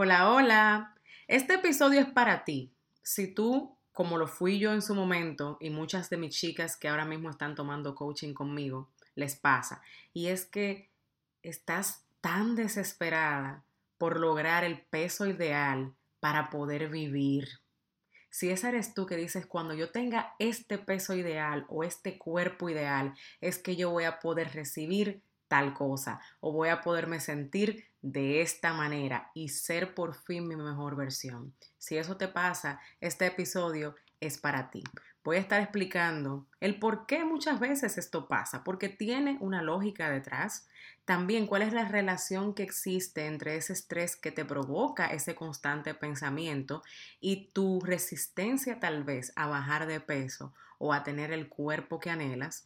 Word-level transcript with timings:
Hola, 0.00 0.30
hola. 0.30 0.94
Este 1.26 1.54
episodio 1.54 1.98
es 1.98 2.06
para 2.06 2.44
ti. 2.44 2.70
Si 3.02 3.34
tú, 3.34 3.76
como 3.90 4.16
lo 4.16 4.28
fui 4.28 4.60
yo 4.60 4.72
en 4.72 4.80
su 4.80 4.94
momento, 4.94 5.56
y 5.60 5.70
muchas 5.70 6.08
de 6.08 6.16
mis 6.16 6.36
chicas 6.36 6.76
que 6.76 6.86
ahora 6.86 7.04
mismo 7.04 7.30
están 7.30 7.56
tomando 7.56 7.96
coaching 7.96 8.32
conmigo, 8.32 8.88
les 9.16 9.34
pasa. 9.34 9.82
Y 10.14 10.28
es 10.28 10.46
que 10.46 10.88
estás 11.42 12.04
tan 12.20 12.54
desesperada 12.54 13.64
por 13.98 14.20
lograr 14.20 14.62
el 14.62 14.80
peso 14.82 15.26
ideal 15.26 15.92
para 16.20 16.48
poder 16.48 16.90
vivir. 16.90 17.58
Si 18.30 18.50
esa 18.50 18.68
eres 18.68 18.94
tú 18.94 19.04
que 19.04 19.16
dices, 19.16 19.46
cuando 19.46 19.74
yo 19.74 19.90
tenga 19.90 20.36
este 20.38 20.78
peso 20.78 21.16
ideal 21.16 21.66
o 21.68 21.82
este 21.82 22.18
cuerpo 22.18 22.68
ideal, 22.68 23.14
es 23.40 23.58
que 23.58 23.74
yo 23.74 23.90
voy 23.90 24.04
a 24.04 24.20
poder 24.20 24.54
recibir 24.54 25.22
tal 25.48 25.74
cosa 25.74 26.20
o 26.40 26.52
voy 26.52 26.68
a 26.68 26.80
poderme 26.82 27.20
sentir 27.20 27.86
de 28.02 28.42
esta 28.42 28.72
manera 28.72 29.30
y 29.34 29.48
ser 29.48 29.94
por 29.94 30.14
fin 30.14 30.46
mi 30.46 30.56
mejor 30.56 30.94
versión. 30.94 31.52
Si 31.78 31.96
eso 31.96 32.16
te 32.16 32.28
pasa, 32.28 32.80
este 33.00 33.26
episodio 33.26 33.96
es 34.20 34.38
para 34.38 34.70
ti. 34.70 34.84
Voy 35.24 35.36
a 35.36 35.40
estar 35.40 35.60
explicando 35.60 36.46
el 36.60 36.78
por 36.78 37.06
qué 37.06 37.24
muchas 37.24 37.60
veces 37.60 37.98
esto 37.98 38.28
pasa, 38.28 38.64
porque 38.64 38.88
tiene 38.88 39.36
una 39.40 39.62
lógica 39.62 40.08
detrás. 40.08 40.68
También 41.04 41.46
cuál 41.46 41.62
es 41.62 41.72
la 41.72 41.86
relación 41.86 42.54
que 42.54 42.62
existe 42.62 43.26
entre 43.26 43.56
ese 43.56 43.72
estrés 43.72 44.16
que 44.16 44.30
te 44.30 44.44
provoca 44.44 45.06
ese 45.06 45.34
constante 45.34 45.92
pensamiento 45.92 46.82
y 47.20 47.50
tu 47.52 47.80
resistencia 47.80 48.80
tal 48.80 49.04
vez 49.04 49.32
a 49.36 49.46
bajar 49.46 49.86
de 49.86 50.00
peso 50.00 50.54
o 50.78 50.92
a 50.92 51.02
tener 51.02 51.32
el 51.32 51.48
cuerpo 51.48 51.98
que 51.98 52.10
anhelas. 52.10 52.64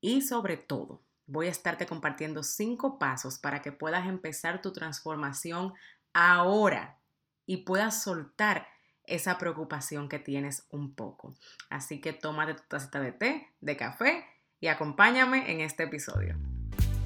Y 0.00 0.22
sobre 0.22 0.56
todo, 0.56 1.02
voy 1.26 1.46
a 1.46 1.50
estarte 1.50 1.86
compartiendo 1.86 2.42
cinco 2.42 2.98
pasos 2.98 3.38
para 3.38 3.62
que 3.62 3.72
puedas 3.72 4.06
empezar 4.06 4.60
tu 4.60 4.72
transformación 4.72 5.72
ahora 6.12 6.98
y 7.46 7.58
puedas 7.58 8.02
soltar 8.02 8.66
esa 9.06 9.38
preocupación 9.38 10.08
que 10.08 10.18
tienes 10.18 10.66
un 10.70 10.94
poco. 10.94 11.36
Así 11.70 12.00
que 12.00 12.12
tómate 12.12 12.54
tu 12.54 12.62
tacita 12.68 13.00
de 13.00 13.12
té, 13.12 13.48
de 13.60 13.76
café 13.76 14.24
y 14.60 14.68
acompáñame 14.68 15.52
en 15.52 15.60
este 15.60 15.84
episodio. 15.84 16.36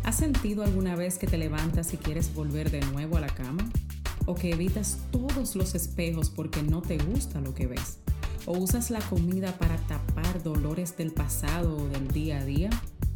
¿Has 0.05 0.17
sentido 0.17 0.63
alguna 0.63 0.97
vez 0.97 1.19
que 1.19 1.27
te 1.27 1.37
levantas 1.37 1.93
y 1.93 1.99
quieres 1.99 2.33
volver 2.35 2.71
de 2.71 2.81
nuevo 2.81 3.17
a 3.17 3.21
la 3.21 3.29
cama? 3.29 3.69
¿O 4.27 4.35
que 4.35 4.51
evitas 4.53 4.99
todos 5.11 5.57
los 5.57 5.75
espejos 5.75 6.31
porque 6.31 6.63
no 6.63 6.83
te 6.83 6.99
gusta 6.99 7.41
lo 7.41 7.55
que 7.55 7.67
ves? 7.67 7.99
¿O 8.47 8.53
usas 8.53 8.91
la 8.91 9.01
comida 9.01 9.53
para 9.59 9.77
tapar 9.87 10.43
dolores 10.43 10.97
del 10.97 11.13
pasado 11.13 11.77
o 11.77 11.89
del 11.89 12.09
día 12.09 12.39
a 12.39 12.45
día? 12.45 12.71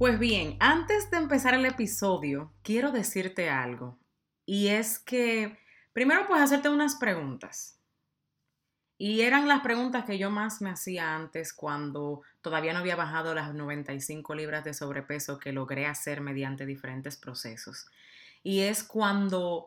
Pues 0.00 0.18
bien, 0.18 0.56
antes 0.60 1.10
de 1.10 1.18
empezar 1.18 1.52
el 1.52 1.66
episodio, 1.66 2.54
quiero 2.62 2.90
decirte 2.90 3.50
algo. 3.50 3.98
Y 4.46 4.68
es 4.68 4.98
que 4.98 5.58
primero 5.92 6.26
puedes 6.26 6.42
hacerte 6.42 6.70
unas 6.70 6.94
preguntas. 6.94 7.78
Y 8.96 9.20
eran 9.20 9.46
las 9.46 9.60
preguntas 9.60 10.06
que 10.06 10.16
yo 10.16 10.30
más 10.30 10.62
me 10.62 10.70
hacía 10.70 11.14
antes 11.14 11.52
cuando 11.52 12.22
todavía 12.40 12.72
no 12.72 12.78
había 12.78 12.96
bajado 12.96 13.34
las 13.34 13.52
95 13.52 14.34
libras 14.34 14.64
de 14.64 14.72
sobrepeso 14.72 15.38
que 15.38 15.52
logré 15.52 15.84
hacer 15.84 16.22
mediante 16.22 16.64
diferentes 16.64 17.18
procesos. 17.18 17.86
Y 18.42 18.60
es 18.60 18.82
cuando 18.82 19.66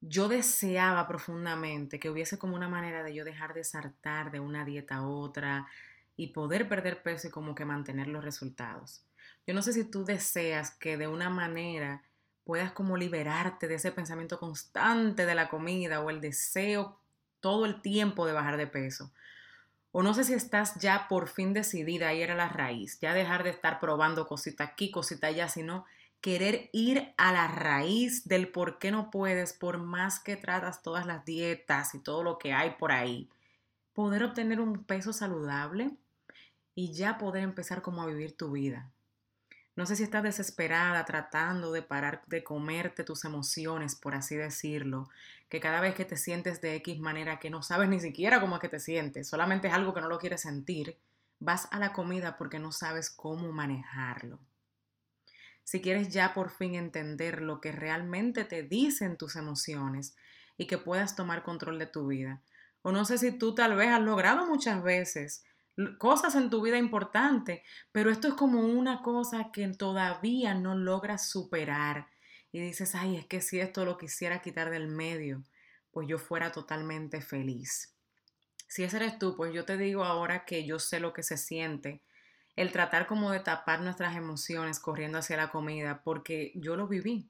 yo 0.00 0.26
deseaba 0.26 1.06
profundamente 1.06 2.00
que 2.00 2.10
hubiese 2.10 2.38
como 2.38 2.56
una 2.56 2.68
manera 2.68 3.04
de 3.04 3.14
yo 3.14 3.24
dejar 3.24 3.54
de 3.54 3.62
saltar 3.62 4.32
de 4.32 4.40
una 4.40 4.64
dieta 4.64 4.96
a 4.96 5.06
otra 5.06 5.68
y 6.16 6.32
poder 6.32 6.68
perder 6.68 7.04
peso 7.04 7.28
y 7.28 7.30
como 7.30 7.54
que 7.54 7.64
mantener 7.64 8.08
los 8.08 8.24
resultados. 8.24 9.06
Yo 9.46 9.54
no 9.54 9.62
sé 9.62 9.72
si 9.72 9.84
tú 9.84 10.04
deseas 10.04 10.70
que 10.70 10.96
de 10.96 11.06
una 11.06 11.30
manera 11.30 12.02
puedas 12.44 12.72
como 12.72 12.96
liberarte 12.96 13.68
de 13.68 13.76
ese 13.76 13.92
pensamiento 13.92 14.38
constante 14.38 15.26
de 15.26 15.34
la 15.34 15.48
comida 15.48 16.00
o 16.00 16.10
el 16.10 16.20
deseo 16.20 16.98
todo 17.40 17.66
el 17.66 17.82
tiempo 17.82 18.26
de 18.26 18.32
bajar 18.32 18.56
de 18.56 18.66
peso. 18.66 19.12
O 19.92 20.02
no 20.02 20.14
sé 20.14 20.24
si 20.24 20.34
estás 20.34 20.74
ya 20.76 21.06
por 21.08 21.28
fin 21.28 21.52
decidida 21.52 22.08
a 22.08 22.14
ir 22.14 22.30
a 22.30 22.34
la 22.34 22.48
raíz, 22.48 22.98
ya 23.00 23.14
dejar 23.14 23.44
de 23.44 23.50
estar 23.50 23.80
probando 23.80 24.26
cosita 24.26 24.64
aquí, 24.64 24.90
cosita 24.90 25.28
allá, 25.28 25.48
sino 25.48 25.84
querer 26.20 26.70
ir 26.72 27.12
a 27.18 27.32
la 27.32 27.48
raíz 27.48 28.26
del 28.26 28.48
por 28.48 28.78
qué 28.78 28.90
no 28.90 29.10
puedes, 29.10 29.52
por 29.52 29.78
más 29.78 30.20
que 30.20 30.36
tratas 30.36 30.82
todas 30.82 31.06
las 31.06 31.24
dietas 31.26 31.94
y 31.94 31.98
todo 31.98 32.22
lo 32.22 32.38
que 32.38 32.54
hay 32.54 32.70
por 32.78 32.92
ahí. 32.92 33.28
Poder 33.92 34.24
obtener 34.24 34.58
un 34.58 34.84
peso 34.84 35.12
saludable 35.12 35.90
y 36.74 36.92
ya 36.94 37.18
poder 37.18 37.42
empezar 37.42 37.82
como 37.82 38.02
a 38.02 38.06
vivir 38.06 38.36
tu 38.36 38.50
vida. 38.50 38.90
No 39.76 39.86
sé 39.86 39.96
si 39.96 40.04
estás 40.04 40.22
desesperada 40.22 41.04
tratando 41.04 41.72
de 41.72 41.82
parar 41.82 42.22
de 42.26 42.44
comerte 42.44 43.02
tus 43.02 43.24
emociones, 43.24 43.96
por 43.96 44.14
así 44.14 44.36
decirlo, 44.36 45.08
que 45.48 45.58
cada 45.58 45.80
vez 45.80 45.94
que 45.94 46.04
te 46.04 46.16
sientes 46.16 46.60
de 46.60 46.76
X 46.76 47.00
manera 47.00 47.40
que 47.40 47.50
no 47.50 47.62
sabes 47.62 47.88
ni 47.88 47.98
siquiera 47.98 48.40
cómo 48.40 48.56
es 48.56 48.60
que 48.60 48.68
te 48.68 48.78
sientes, 48.78 49.28
solamente 49.28 49.68
es 49.68 49.74
algo 49.74 49.92
que 49.92 50.00
no 50.00 50.08
lo 50.08 50.18
quieres 50.18 50.42
sentir, 50.42 50.96
vas 51.40 51.68
a 51.72 51.80
la 51.80 51.92
comida 51.92 52.36
porque 52.36 52.60
no 52.60 52.70
sabes 52.70 53.10
cómo 53.10 53.50
manejarlo. 53.50 54.38
Si 55.64 55.80
quieres 55.80 56.10
ya 56.10 56.34
por 56.34 56.50
fin 56.50 56.74
entender 56.74 57.42
lo 57.42 57.60
que 57.60 57.72
realmente 57.72 58.44
te 58.44 58.62
dicen 58.62 59.16
tus 59.16 59.34
emociones 59.34 60.14
y 60.56 60.66
que 60.66 60.78
puedas 60.78 61.16
tomar 61.16 61.42
control 61.42 61.78
de 61.78 61.86
tu 61.86 62.06
vida. 62.06 62.42
O 62.82 62.92
no 62.92 63.04
sé 63.04 63.18
si 63.18 63.32
tú 63.32 63.54
tal 63.54 63.74
vez 63.74 63.88
has 63.88 64.00
logrado 64.00 64.46
muchas 64.46 64.82
veces 64.82 65.42
cosas 65.98 66.34
en 66.34 66.50
tu 66.50 66.62
vida 66.62 66.78
importantes, 66.78 67.62
pero 67.92 68.10
esto 68.10 68.28
es 68.28 68.34
como 68.34 68.60
una 68.60 69.02
cosa 69.02 69.50
que 69.52 69.66
todavía 69.68 70.54
no 70.54 70.74
logras 70.74 71.28
superar 71.28 72.08
y 72.52 72.60
dices, 72.60 72.94
ay, 72.94 73.16
es 73.16 73.26
que 73.26 73.40
si 73.40 73.60
esto 73.60 73.84
lo 73.84 73.98
quisiera 73.98 74.40
quitar 74.40 74.70
del 74.70 74.88
medio, 74.88 75.42
pues 75.90 76.06
yo 76.08 76.18
fuera 76.18 76.52
totalmente 76.52 77.20
feliz. 77.20 77.94
Si 78.68 78.84
ese 78.84 78.96
eres 78.96 79.18
tú, 79.18 79.36
pues 79.36 79.52
yo 79.52 79.64
te 79.64 79.76
digo 79.76 80.04
ahora 80.04 80.44
que 80.44 80.64
yo 80.64 80.78
sé 80.78 81.00
lo 81.00 81.12
que 81.12 81.22
se 81.22 81.36
siente 81.36 82.02
el 82.56 82.70
tratar 82.70 83.06
como 83.06 83.32
de 83.32 83.40
tapar 83.40 83.80
nuestras 83.80 84.16
emociones 84.16 84.78
corriendo 84.78 85.18
hacia 85.18 85.36
la 85.36 85.50
comida, 85.50 86.02
porque 86.04 86.52
yo 86.54 86.76
lo 86.76 86.86
viví 86.86 87.28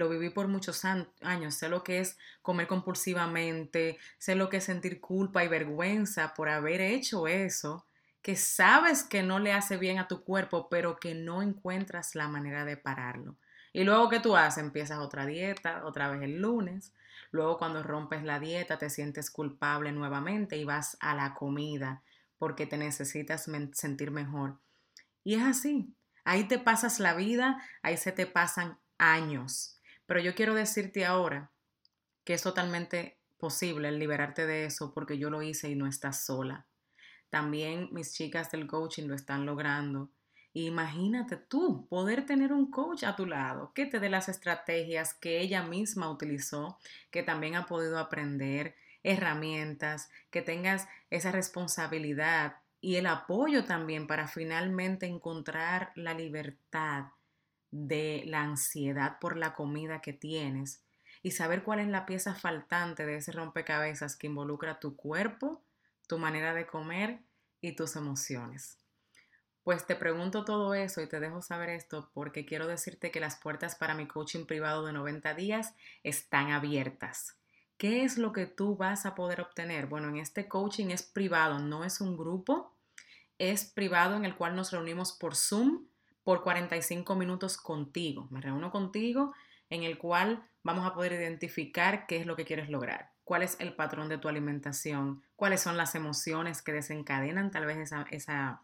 lo 0.00 0.08
viví 0.08 0.30
por 0.30 0.48
muchos 0.48 0.84
años, 0.84 1.54
sé 1.54 1.68
lo 1.68 1.84
que 1.84 2.00
es 2.00 2.16
comer 2.40 2.66
compulsivamente, 2.66 3.98
sé 4.16 4.34
lo 4.34 4.48
que 4.48 4.56
es 4.56 4.64
sentir 4.64 4.98
culpa 4.98 5.44
y 5.44 5.48
vergüenza 5.48 6.32
por 6.32 6.48
haber 6.48 6.80
hecho 6.80 7.28
eso, 7.28 7.86
que 8.22 8.34
sabes 8.34 9.04
que 9.04 9.22
no 9.22 9.38
le 9.38 9.52
hace 9.52 9.76
bien 9.76 9.98
a 9.98 10.08
tu 10.08 10.24
cuerpo, 10.24 10.68
pero 10.70 10.98
que 10.98 11.14
no 11.14 11.42
encuentras 11.42 12.14
la 12.14 12.28
manera 12.28 12.64
de 12.64 12.78
pararlo. 12.78 13.36
Y 13.74 13.84
luego 13.84 14.08
que 14.08 14.20
tú 14.20 14.36
haces, 14.36 14.64
empiezas 14.64 15.00
otra 15.00 15.26
dieta, 15.26 15.84
otra 15.84 16.10
vez 16.10 16.22
el 16.22 16.40
lunes. 16.40 16.94
Luego 17.30 17.58
cuando 17.58 17.82
rompes 17.82 18.24
la 18.24 18.40
dieta 18.40 18.78
te 18.78 18.88
sientes 18.88 19.30
culpable 19.30 19.92
nuevamente 19.92 20.56
y 20.56 20.64
vas 20.64 20.96
a 21.00 21.14
la 21.14 21.34
comida 21.34 22.02
porque 22.38 22.66
te 22.66 22.78
necesitas 22.78 23.48
sentir 23.72 24.10
mejor. 24.10 24.58
Y 25.22 25.34
es 25.34 25.42
así. 25.42 25.94
Ahí 26.24 26.44
te 26.44 26.58
pasas 26.58 27.00
la 27.00 27.12
vida, 27.12 27.62
ahí 27.82 27.98
se 27.98 28.12
te 28.12 28.26
pasan 28.26 28.78
años. 29.00 29.79
Pero 30.10 30.18
yo 30.18 30.34
quiero 30.34 30.54
decirte 30.54 31.04
ahora 31.04 31.52
que 32.24 32.34
es 32.34 32.42
totalmente 32.42 33.16
posible 33.38 33.90
el 33.90 34.00
liberarte 34.00 34.44
de 34.44 34.64
eso 34.64 34.92
porque 34.92 35.18
yo 35.18 35.30
lo 35.30 35.40
hice 35.40 35.70
y 35.70 35.76
no 35.76 35.86
estás 35.86 36.24
sola. 36.24 36.66
También 37.28 37.90
mis 37.92 38.12
chicas 38.12 38.50
del 38.50 38.66
coaching 38.66 39.06
lo 39.06 39.14
están 39.14 39.46
logrando. 39.46 40.10
Imagínate 40.52 41.36
tú 41.36 41.86
poder 41.86 42.26
tener 42.26 42.52
un 42.52 42.72
coach 42.72 43.04
a 43.04 43.14
tu 43.14 43.24
lado 43.24 43.70
que 43.72 43.86
te 43.86 44.00
dé 44.00 44.08
las 44.08 44.28
estrategias 44.28 45.14
que 45.14 45.38
ella 45.38 45.62
misma 45.62 46.10
utilizó, 46.10 46.76
que 47.12 47.22
también 47.22 47.54
ha 47.54 47.66
podido 47.66 47.96
aprender, 47.96 48.74
herramientas, 49.04 50.10
que 50.32 50.42
tengas 50.42 50.88
esa 51.10 51.30
responsabilidad 51.30 52.56
y 52.80 52.96
el 52.96 53.06
apoyo 53.06 53.64
también 53.64 54.08
para 54.08 54.26
finalmente 54.26 55.06
encontrar 55.06 55.92
la 55.94 56.14
libertad 56.14 57.04
de 57.70 58.22
la 58.26 58.42
ansiedad 58.42 59.18
por 59.20 59.36
la 59.36 59.54
comida 59.54 60.00
que 60.00 60.12
tienes 60.12 60.82
y 61.22 61.32
saber 61.32 61.62
cuál 61.62 61.80
es 61.80 61.88
la 61.88 62.06
pieza 62.06 62.34
faltante 62.34 63.06
de 63.06 63.16
ese 63.16 63.32
rompecabezas 63.32 64.16
que 64.16 64.26
involucra 64.26 64.80
tu 64.80 64.96
cuerpo, 64.96 65.62
tu 66.06 66.18
manera 66.18 66.54
de 66.54 66.66
comer 66.66 67.20
y 67.60 67.72
tus 67.76 67.96
emociones. 67.96 68.78
Pues 69.62 69.86
te 69.86 69.94
pregunto 69.94 70.44
todo 70.44 70.74
eso 70.74 71.02
y 71.02 71.06
te 71.06 71.20
dejo 71.20 71.42
saber 71.42 71.68
esto 71.68 72.10
porque 72.14 72.46
quiero 72.46 72.66
decirte 72.66 73.10
que 73.10 73.20
las 73.20 73.36
puertas 73.36 73.76
para 73.76 73.94
mi 73.94 74.06
coaching 74.06 74.46
privado 74.46 74.86
de 74.86 74.94
90 74.94 75.34
días 75.34 75.74
están 76.02 76.50
abiertas. 76.50 77.36
¿Qué 77.76 78.04
es 78.04 78.18
lo 78.18 78.32
que 78.32 78.46
tú 78.46 78.76
vas 78.76 79.04
a 79.06 79.14
poder 79.14 79.40
obtener? 79.40 79.86
Bueno, 79.86 80.08
en 80.08 80.16
este 80.16 80.48
coaching 80.48 80.86
es 80.90 81.02
privado, 81.02 81.58
no 81.58 81.84
es 81.84 82.00
un 82.00 82.16
grupo, 82.16 82.74
es 83.38 83.64
privado 83.64 84.16
en 84.16 84.24
el 84.24 84.34
cual 84.34 84.56
nos 84.56 84.70
reunimos 84.70 85.12
por 85.12 85.36
Zoom 85.36 85.86
por 86.30 86.44
45 86.44 87.16
minutos 87.16 87.56
contigo. 87.56 88.28
Me 88.30 88.40
reúno 88.40 88.70
contigo 88.70 89.34
en 89.68 89.82
el 89.82 89.98
cual 89.98 90.48
vamos 90.62 90.86
a 90.86 90.94
poder 90.94 91.14
identificar 91.14 92.06
qué 92.06 92.18
es 92.18 92.24
lo 92.24 92.36
que 92.36 92.44
quieres 92.44 92.68
lograr, 92.68 93.10
cuál 93.24 93.42
es 93.42 93.56
el 93.58 93.74
patrón 93.74 94.08
de 94.08 94.16
tu 94.16 94.28
alimentación, 94.28 95.24
cuáles 95.34 95.60
son 95.60 95.76
las 95.76 95.96
emociones 95.96 96.62
que 96.62 96.72
desencadenan 96.72 97.50
tal 97.50 97.66
vez 97.66 97.78
esa, 97.78 98.06
esa 98.12 98.62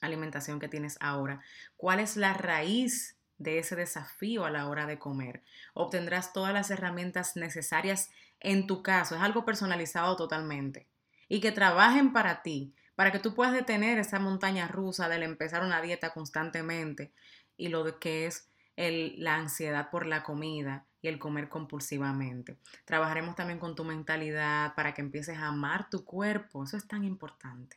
alimentación 0.00 0.58
que 0.58 0.66
tienes 0.66 0.98
ahora, 1.00 1.42
cuál 1.76 2.00
es 2.00 2.16
la 2.16 2.34
raíz 2.34 3.16
de 3.38 3.60
ese 3.60 3.76
desafío 3.76 4.44
a 4.44 4.50
la 4.50 4.66
hora 4.66 4.86
de 4.86 4.98
comer. 4.98 5.44
Obtendrás 5.74 6.32
todas 6.32 6.52
las 6.52 6.72
herramientas 6.72 7.36
necesarias 7.36 8.10
en 8.40 8.66
tu 8.66 8.82
caso, 8.82 9.14
es 9.14 9.22
algo 9.22 9.44
personalizado 9.44 10.16
totalmente. 10.16 10.88
Y 11.28 11.38
que 11.38 11.52
trabajen 11.52 12.12
para 12.12 12.42
ti, 12.42 12.74
para 12.96 13.12
que 13.12 13.20
tú 13.20 13.34
puedas 13.34 13.52
detener 13.52 13.98
esa 13.98 14.18
montaña 14.18 14.66
rusa 14.66 15.08
del 15.08 15.22
empezar 15.22 15.62
una 15.62 15.80
dieta 15.80 16.12
constantemente 16.12 17.12
y 17.56 17.68
lo 17.68 17.84
de 17.84 17.98
que 17.98 18.26
es 18.26 18.50
el, 18.74 19.14
la 19.22 19.36
ansiedad 19.36 19.90
por 19.90 20.06
la 20.06 20.22
comida 20.22 20.86
y 21.00 21.08
el 21.08 21.18
comer 21.18 21.48
compulsivamente. 21.48 22.58
Trabajaremos 22.84 23.36
también 23.36 23.58
con 23.58 23.74
tu 23.74 23.84
mentalidad 23.84 24.74
para 24.74 24.94
que 24.94 25.02
empieces 25.02 25.38
a 25.38 25.48
amar 25.48 25.88
tu 25.90 26.04
cuerpo, 26.04 26.64
eso 26.64 26.76
es 26.76 26.88
tan 26.88 27.04
importante. 27.04 27.76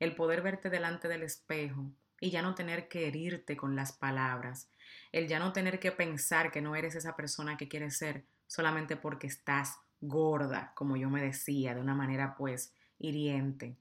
El 0.00 0.16
poder 0.16 0.42
verte 0.42 0.70
delante 0.70 1.06
del 1.06 1.22
espejo 1.22 1.92
y 2.20 2.30
ya 2.30 2.42
no 2.42 2.54
tener 2.54 2.88
que 2.88 3.06
herirte 3.06 3.56
con 3.56 3.76
las 3.76 3.92
palabras, 3.92 4.68
el 5.12 5.28
ya 5.28 5.38
no 5.38 5.52
tener 5.52 5.78
que 5.78 5.92
pensar 5.92 6.50
que 6.50 6.62
no 6.62 6.74
eres 6.76 6.94
esa 6.94 7.14
persona 7.14 7.56
que 7.56 7.68
quieres 7.68 7.96
ser 7.96 8.24
solamente 8.46 8.96
porque 8.96 9.26
estás 9.26 9.78
gorda, 10.00 10.72
como 10.74 10.96
yo 10.96 11.10
me 11.10 11.22
decía, 11.22 11.74
de 11.74 11.80
una 11.80 11.94
manera 11.94 12.34
pues 12.36 12.72
hiriente. 12.98 13.76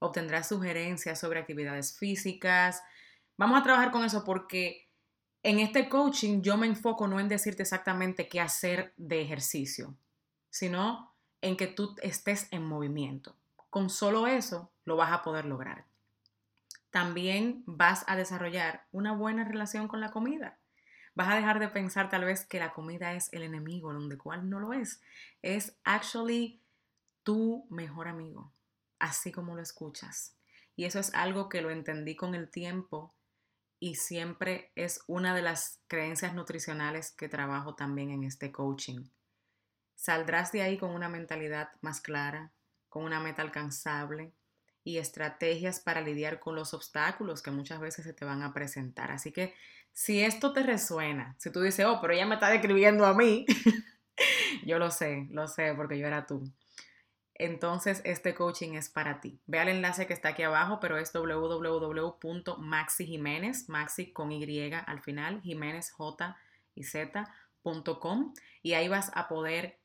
Obtendrás 0.00 0.48
sugerencias 0.48 1.20
sobre 1.20 1.38
actividades 1.38 1.96
físicas. 1.96 2.82
Vamos 3.36 3.60
a 3.60 3.62
trabajar 3.62 3.92
con 3.92 4.04
eso 4.04 4.24
porque 4.24 4.88
en 5.44 5.60
este 5.60 5.88
coaching 5.88 6.42
yo 6.42 6.56
me 6.56 6.66
enfoco 6.66 7.06
no 7.06 7.20
en 7.20 7.28
decirte 7.28 7.62
exactamente 7.62 8.28
qué 8.28 8.40
hacer 8.40 8.92
de 8.96 9.22
ejercicio, 9.22 9.94
sino 10.50 11.14
en 11.40 11.56
que 11.56 11.68
tú 11.68 11.94
estés 12.02 12.48
en 12.50 12.64
movimiento. 12.66 13.36
Con 13.70 13.88
solo 13.88 14.26
eso 14.26 14.72
lo 14.84 14.96
vas 14.96 15.12
a 15.12 15.22
poder 15.22 15.44
lograr 15.44 15.84
también 16.90 17.62
vas 17.66 18.04
a 18.08 18.16
desarrollar 18.16 18.86
una 18.92 19.12
buena 19.12 19.44
relación 19.44 19.88
con 19.88 20.00
la 20.00 20.10
comida. 20.10 20.58
Vas 21.14 21.28
a 21.28 21.36
dejar 21.36 21.58
de 21.58 21.68
pensar 21.68 22.08
tal 22.08 22.24
vez 22.24 22.44
que 22.44 22.58
la 22.58 22.72
comida 22.72 23.14
es 23.14 23.32
el 23.32 23.42
enemigo, 23.42 23.92
donde 23.92 24.18
cual 24.18 24.48
no 24.48 24.60
lo 24.60 24.72
es. 24.72 25.02
Es 25.42 25.78
actually 25.84 26.62
tu 27.22 27.66
mejor 27.70 28.08
amigo, 28.08 28.52
así 29.00 29.32
como 29.32 29.56
lo 29.56 29.62
escuchas. 29.62 30.36
Y 30.76 30.84
eso 30.84 31.00
es 31.00 31.12
algo 31.14 31.48
que 31.48 31.62
lo 31.62 31.70
entendí 31.70 32.14
con 32.14 32.34
el 32.34 32.50
tiempo 32.50 33.14
y 33.80 33.96
siempre 33.96 34.70
es 34.76 35.02
una 35.06 35.34
de 35.34 35.42
las 35.42 35.80
creencias 35.88 36.34
nutricionales 36.34 37.10
que 37.10 37.28
trabajo 37.28 37.74
también 37.74 38.10
en 38.10 38.22
este 38.22 38.52
coaching. 38.52 39.08
Saldrás 39.96 40.52
de 40.52 40.62
ahí 40.62 40.78
con 40.78 40.90
una 40.92 41.08
mentalidad 41.08 41.70
más 41.80 42.00
clara, 42.00 42.52
con 42.88 43.04
una 43.04 43.20
meta 43.20 43.42
alcanzable, 43.42 44.32
y 44.84 44.98
estrategias 44.98 45.80
para 45.80 46.00
lidiar 46.00 46.40
con 46.40 46.54
los 46.54 46.72
obstáculos 46.74 47.42
que 47.42 47.50
muchas 47.50 47.80
veces 47.80 48.04
se 48.04 48.12
te 48.12 48.24
van 48.24 48.42
a 48.42 48.52
presentar. 48.52 49.10
Así 49.10 49.32
que 49.32 49.54
si 49.92 50.22
esto 50.22 50.52
te 50.52 50.62
resuena, 50.62 51.36
si 51.38 51.50
tú 51.50 51.60
dices, 51.60 51.86
oh, 51.86 52.00
pero 52.00 52.14
ella 52.14 52.26
me 52.26 52.34
está 52.34 52.48
describiendo 52.48 53.04
a 53.04 53.14
mí, 53.14 53.44
yo 54.64 54.78
lo 54.78 54.90
sé, 54.90 55.26
lo 55.30 55.48
sé, 55.48 55.74
porque 55.74 55.98
yo 55.98 56.06
era 56.06 56.26
tú. 56.26 56.50
Entonces, 57.42 58.02
este 58.04 58.34
coaching 58.34 58.74
es 58.74 58.90
para 58.90 59.22
ti. 59.22 59.40
Ve 59.46 59.60
al 59.60 59.70
enlace 59.70 60.06
que 60.06 60.12
está 60.12 60.28
aquí 60.28 60.42
abajo, 60.42 60.78
pero 60.78 60.98
es 60.98 61.10
www.maxijiménez, 61.14 63.70
maxi 63.70 64.12
con 64.12 64.30
Y 64.30 64.74
al 64.74 65.00
final, 65.00 65.40
Jiménez 65.40 65.90
J 65.90 66.36
y 66.74 66.84
Z.com 66.84 68.34
y 68.62 68.74
ahí 68.74 68.88
vas 68.88 69.10
a 69.14 69.26
poder 69.26 69.80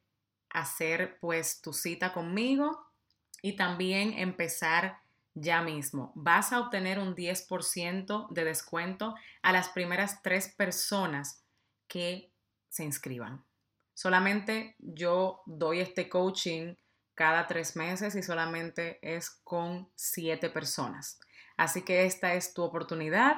hacer 0.49 1.17
pues 1.21 1.61
tu 1.61 1.71
cita 1.71 2.11
conmigo 2.11 2.89
y 3.41 3.55
también 3.55 4.11
empezar 4.17 4.99
ya 5.33 5.61
mismo. 5.61 6.11
Vas 6.13 6.51
a 6.51 6.59
obtener 6.59 6.99
un 6.99 7.15
10% 7.15 8.31
de 8.31 8.43
descuento 8.43 9.15
a 9.41 9.53
las 9.53 9.69
primeras 9.69 10.21
tres 10.21 10.49
personas 10.49 11.41
que 11.87 12.33
se 12.67 12.83
inscriban. 12.83 13.45
Solamente 13.93 14.75
yo 14.79 15.41
doy 15.45 15.79
este 15.79 16.09
coaching 16.09 16.75
cada 17.15 17.47
tres 17.47 17.75
meses 17.75 18.13
y 18.15 18.21
solamente 18.21 18.99
es 19.01 19.29
con 19.29 19.89
siete 19.95 20.49
personas. 20.49 21.19
Así 21.57 21.83
que 21.83 22.05
esta 22.05 22.33
es 22.33 22.53
tu 22.53 22.61
oportunidad. 22.61 23.37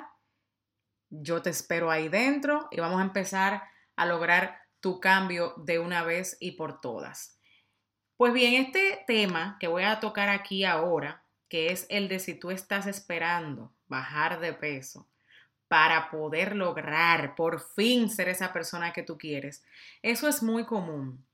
Yo 1.10 1.42
te 1.42 1.52
espero 1.52 1.90
ahí 1.92 2.10
dentro 2.10 2.68
y 2.72 2.80
vamos 2.80 3.00
a 3.00 3.06
empezar 3.06 3.64
a 3.96 4.06
lograr 4.06 4.60
tu 4.80 5.00
cambio 5.00 5.54
de 5.58 5.80
una 5.80 6.04
vez 6.04 6.38
y 6.40 6.54
por 6.54 6.82
todas. 6.82 7.40
Pues 8.18 8.34
bien, 8.34 8.56
este 8.56 9.04
tema 9.06 9.58
que 9.60 9.68
voy 9.68 9.84
a 9.84 10.00
tocar 10.00 10.30
aquí 10.30 10.66
ahora, 10.66 11.24
que 11.50 11.72
es 11.72 11.86
el 11.90 12.08
de 12.08 12.20
si 12.20 12.34
tú 12.34 12.50
estás 12.50 12.88
esperando 12.88 13.72
bajar 13.88 14.40
de 14.40 14.54
peso 14.54 15.08
para 15.68 16.10
poder 16.10 16.56
lograr 16.56 17.36
por 17.36 17.60
fin 17.60 18.10
ser 18.10 18.30
esa 18.30 18.54
persona 18.54 18.92
que 18.92 19.04
tú 19.04 19.18
quieres, 19.18 19.64
eso 20.02 20.28
es 20.28 20.42
muy 20.42 20.66
común. 20.66 21.27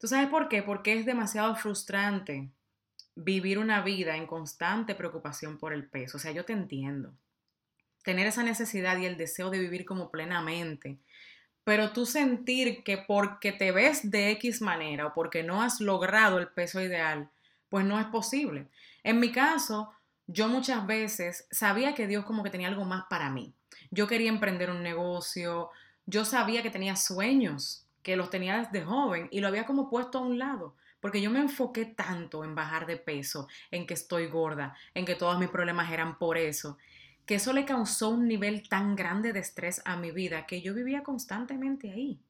¿Tú 0.00 0.08
sabes 0.08 0.28
por 0.28 0.48
qué? 0.48 0.64
Porque 0.64 0.98
es 0.98 1.06
demasiado 1.06 1.54
frustrante 1.54 2.50
vivir 3.14 3.58
una 3.58 3.82
vida 3.82 4.16
en 4.16 4.26
constante 4.26 4.96
preocupación 4.96 5.58
por 5.58 5.72
el 5.72 5.86
peso. 5.86 6.16
O 6.16 6.20
sea, 6.20 6.32
yo 6.32 6.44
te 6.44 6.52
entiendo. 6.52 7.12
Tener 8.02 8.26
esa 8.26 8.42
necesidad 8.42 8.98
y 8.98 9.04
el 9.04 9.16
deseo 9.16 9.50
de 9.50 9.60
vivir 9.60 9.84
como 9.84 10.10
plenamente 10.10 10.98
pero 11.64 11.92
tú 11.92 12.06
sentir 12.06 12.82
que 12.82 12.98
porque 12.98 13.52
te 13.52 13.72
ves 13.72 14.10
de 14.10 14.30
X 14.32 14.60
manera 14.60 15.06
o 15.06 15.14
porque 15.14 15.42
no 15.42 15.62
has 15.62 15.80
logrado 15.80 16.38
el 16.38 16.48
peso 16.48 16.80
ideal, 16.80 17.30
pues 17.68 17.84
no 17.84 18.00
es 18.00 18.06
posible. 18.06 18.66
En 19.02 19.20
mi 19.20 19.30
caso, 19.30 19.92
yo 20.26 20.48
muchas 20.48 20.86
veces 20.86 21.46
sabía 21.50 21.94
que 21.94 22.06
Dios 22.06 22.24
como 22.24 22.42
que 22.42 22.50
tenía 22.50 22.68
algo 22.68 22.84
más 22.84 23.04
para 23.08 23.30
mí. 23.30 23.54
Yo 23.90 24.06
quería 24.06 24.30
emprender 24.30 24.70
un 24.70 24.82
negocio, 24.82 25.70
yo 26.06 26.24
sabía 26.24 26.62
que 26.62 26.70
tenía 26.70 26.96
sueños, 26.96 27.86
que 28.02 28.16
los 28.16 28.30
tenía 28.30 28.58
desde 28.58 28.84
joven 28.84 29.28
y 29.30 29.40
lo 29.40 29.48
había 29.48 29.66
como 29.66 29.88
puesto 29.88 30.18
a 30.18 30.22
un 30.22 30.38
lado, 30.38 30.76
porque 31.00 31.20
yo 31.20 31.30
me 31.30 31.40
enfoqué 31.40 31.84
tanto 31.84 32.44
en 32.44 32.54
bajar 32.54 32.86
de 32.86 32.96
peso, 32.96 33.48
en 33.70 33.86
que 33.86 33.94
estoy 33.94 34.26
gorda, 34.26 34.76
en 34.94 35.04
que 35.04 35.14
todos 35.14 35.38
mis 35.38 35.48
problemas 35.48 35.90
eran 35.92 36.18
por 36.18 36.38
eso, 36.38 36.78
que 37.26 37.36
eso 37.36 37.52
le 37.52 37.64
causó 37.64 38.10
un 38.10 38.26
nivel 38.26 38.68
tan 38.68 38.96
grande 38.96 39.32
de 39.32 39.40
estrés 39.40 39.82
a 39.84 39.96
mi 39.96 40.10
vida 40.10 40.46
que 40.46 40.62
yo 40.62 40.74
vivía 40.74 41.02
constantemente 41.02 41.90
ahí. 41.90 42.20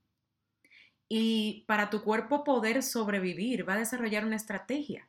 Y 1.08 1.64
para 1.66 1.90
tu 1.90 2.02
cuerpo 2.02 2.44
poder 2.44 2.82
sobrevivir 2.82 3.68
va 3.68 3.74
a 3.74 3.78
desarrollar 3.78 4.24
una 4.24 4.36
estrategia, 4.36 5.08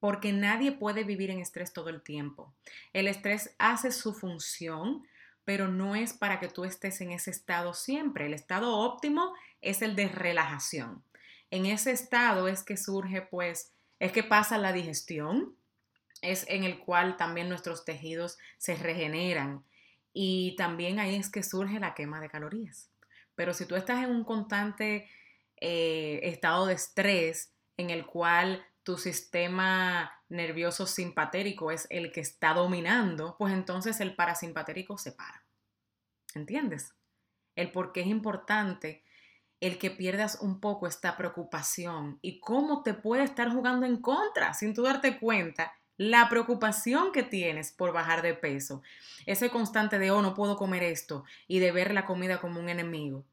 porque 0.00 0.32
nadie 0.32 0.72
puede 0.72 1.04
vivir 1.04 1.30
en 1.30 1.38
estrés 1.38 1.72
todo 1.72 1.88
el 1.88 2.02
tiempo. 2.02 2.52
El 2.92 3.06
estrés 3.06 3.54
hace 3.58 3.92
su 3.92 4.14
función, 4.14 5.04
pero 5.44 5.68
no 5.68 5.96
es 5.96 6.12
para 6.12 6.40
que 6.40 6.48
tú 6.48 6.64
estés 6.64 7.00
en 7.00 7.10
ese 7.10 7.30
estado 7.30 7.74
siempre. 7.74 8.26
El 8.26 8.34
estado 8.34 8.76
óptimo 8.76 9.34
es 9.60 9.82
el 9.82 9.96
de 9.96 10.08
relajación. 10.08 11.04
En 11.50 11.66
ese 11.66 11.90
estado 11.90 12.48
es 12.48 12.62
que 12.62 12.76
surge, 12.76 13.22
pues, 13.22 13.72
es 13.98 14.12
que 14.12 14.22
pasa 14.22 14.58
la 14.58 14.72
digestión, 14.72 15.56
es 16.22 16.46
en 16.48 16.64
el 16.64 16.78
cual 16.78 17.16
también 17.16 17.48
nuestros 17.48 17.84
tejidos 17.84 18.38
se 18.58 18.76
regeneran 18.76 19.64
y 20.12 20.54
también 20.56 21.00
ahí 21.00 21.16
es 21.16 21.30
que 21.30 21.42
surge 21.42 21.80
la 21.80 21.94
quema 21.94 22.20
de 22.20 22.30
calorías. 22.30 22.90
Pero 23.34 23.54
si 23.54 23.66
tú 23.66 23.76
estás 23.76 24.04
en 24.04 24.10
un 24.10 24.24
constante 24.24 25.08
eh, 25.60 26.20
estado 26.22 26.66
de 26.66 26.74
estrés 26.74 27.52
en 27.76 27.90
el 27.90 28.06
cual 28.06 28.64
tu 28.82 28.98
sistema 28.98 30.12
nervioso 30.28 30.86
simpatérico 30.86 31.70
es 31.70 31.86
el 31.90 32.12
que 32.12 32.20
está 32.20 32.54
dominando, 32.54 33.36
pues 33.38 33.52
entonces 33.52 34.00
el 34.00 34.14
parasimpatérico 34.14 34.98
se 34.98 35.12
para. 35.12 35.44
¿Entiendes? 36.34 36.94
El 37.54 37.70
por 37.70 37.92
qué 37.92 38.00
es 38.00 38.06
importante 38.06 39.04
el 39.60 39.78
que 39.78 39.90
pierdas 39.90 40.38
un 40.40 40.58
poco 40.58 40.88
esta 40.88 41.16
preocupación 41.16 42.18
y 42.20 42.40
cómo 42.40 42.82
te 42.82 42.94
puede 42.94 43.22
estar 43.22 43.48
jugando 43.52 43.86
en 43.86 43.98
contra 43.98 44.54
sin 44.54 44.74
tú 44.74 44.82
darte 44.82 45.20
cuenta 45.20 45.72
la 45.96 46.28
preocupación 46.28 47.12
que 47.12 47.22
tienes 47.22 47.70
por 47.70 47.92
bajar 47.92 48.22
de 48.22 48.34
peso, 48.34 48.82
ese 49.24 49.50
constante 49.50 50.00
de, 50.00 50.10
oh, 50.10 50.20
no 50.20 50.34
puedo 50.34 50.56
comer 50.56 50.82
esto 50.82 51.24
y 51.46 51.60
de 51.60 51.70
ver 51.70 51.94
la 51.94 52.06
comida 52.06 52.40
como 52.40 52.58
un 52.58 52.70
enemigo, 52.70 53.24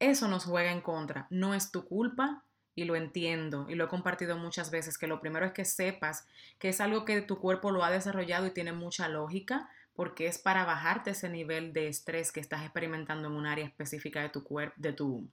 eso 0.00 0.26
nos 0.26 0.44
juega 0.44 0.72
en 0.72 0.80
contra. 0.80 1.28
No 1.30 1.54
es 1.54 1.70
tu 1.70 1.84
culpa 1.84 2.44
y 2.74 2.84
lo 2.84 2.96
entiendo 2.96 3.66
y 3.68 3.74
lo 3.74 3.84
he 3.84 3.88
compartido 3.88 4.36
muchas 4.36 4.70
veces, 4.70 4.98
que 4.98 5.06
lo 5.06 5.20
primero 5.20 5.46
es 5.46 5.52
que 5.52 5.64
sepas 5.64 6.26
que 6.58 6.68
es 6.68 6.80
algo 6.80 7.04
que 7.04 7.20
tu 7.22 7.38
cuerpo 7.38 7.70
lo 7.70 7.84
ha 7.84 7.90
desarrollado 7.90 8.46
y 8.46 8.50
tiene 8.50 8.72
mucha 8.72 9.08
lógica 9.08 9.68
porque 9.94 10.26
es 10.26 10.38
para 10.38 10.64
bajarte 10.64 11.10
ese 11.10 11.28
nivel 11.28 11.72
de 11.72 11.88
estrés 11.88 12.32
que 12.32 12.40
estás 12.40 12.62
experimentando 12.62 13.28
en 13.28 13.34
un 13.34 13.46
área 13.46 13.66
específica 13.66 14.22
de 14.22 14.30
tu 14.30 14.42
cuerpo, 14.42 14.74
de 14.78 14.92
tu 14.92 15.28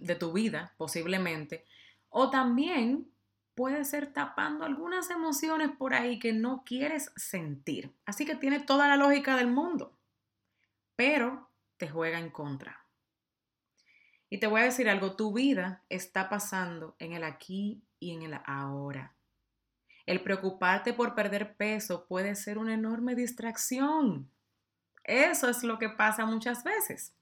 de 0.00 0.16
tu 0.16 0.32
vida, 0.32 0.74
posiblemente. 0.76 1.64
O 2.08 2.30
también 2.30 3.08
puede 3.54 3.84
ser 3.84 4.12
tapando 4.12 4.64
algunas 4.64 5.10
emociones 5.10 5.70
por 5.78 5.94
ahí 5.94 6.18
que 6.18 6.32
no 6.32 6.64
quieres 6.64 7.12
sentir. 7.16 7.92
Así 8.04 8.26
que 8.26 8.36
tiene 8.36 8.60
toda 8.60 8.88
la 8.88 8.96
lógica 8.96 9.36
del 9.36 9.46
mundo, 9.46 9.96
pero 10.96 11.48
te 11.76 11.88
juega 11.88 12.18
en 12.18 12.30
contra. 12.30 12.85
Y 14.28 14.38
te 14.38 14.46
voy 14.46 14.60
a 14.60 14.64
decir 14.64 14.88
algo, 14.88 15.16
tu 15.16 15.32
vida 15.32 15.84
está 15.88 16.28
pasando 16.28 16.96
en 16.98 17.12
el 17.12 17.24
aquí 17.24 17.82
y 18.00 18.12
en 18.12 18.22
el 18.22 18.40
ahora. 18.44 19.14
El 20.04 20.22
preocuparte 20.22 20.92
por 20.92 21.14
perder 21.14 21.56
peso 21.56 22.06
puede 22.06 22.34
ser 22.34 22.58
una 22.58 22.74
enorme 22.74 23.14
distracción. 23.14 24.30
Eso 25.04 25.48
es 25.48 25.62
lo 25.62 25.78
que 25.78 25.88
pasa 25.88 26.26
muchas 26.26 26.64
veces. 26.64 27.14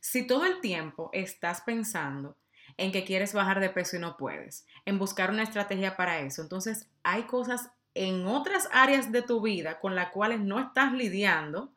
Si 0.00 0.26
todo 0.26 0.44
el 0.44 0.60
tiempo 0.60 1.10
estás 1.12 1.60
pensando 1.62 2.38
en 2.76 2.92
que 2.92 3.04
quieres 3.04 3.32
bajar 3.32 3.60
de 3.60 3.70
peso 3.70 3.96
y 3.96 4.00
no 4.00 4.16
puedes, 4.16 4.66
en 4.84 4.98
buscar 4.98 5.30
una 5.30 5.42
estrategia 5.42 5.96
para 5.96 6.20
eso, 6.20 6.42
entonces 6.42 6.88
hay 7.02 7.24
cosas 7.24 7.70
en 7.94 8.26
otras 8.26 8.68
áreas 8.72 9.12
de 9.12 9.22
tu 9.22 9.40
vida 9.40 9.78
con 9.80 9.94
las 9.94 10.10
cuales 10.10 10.40
no 10.40 10.58
estás 10.58 10.92
lidiando 10.92 11.74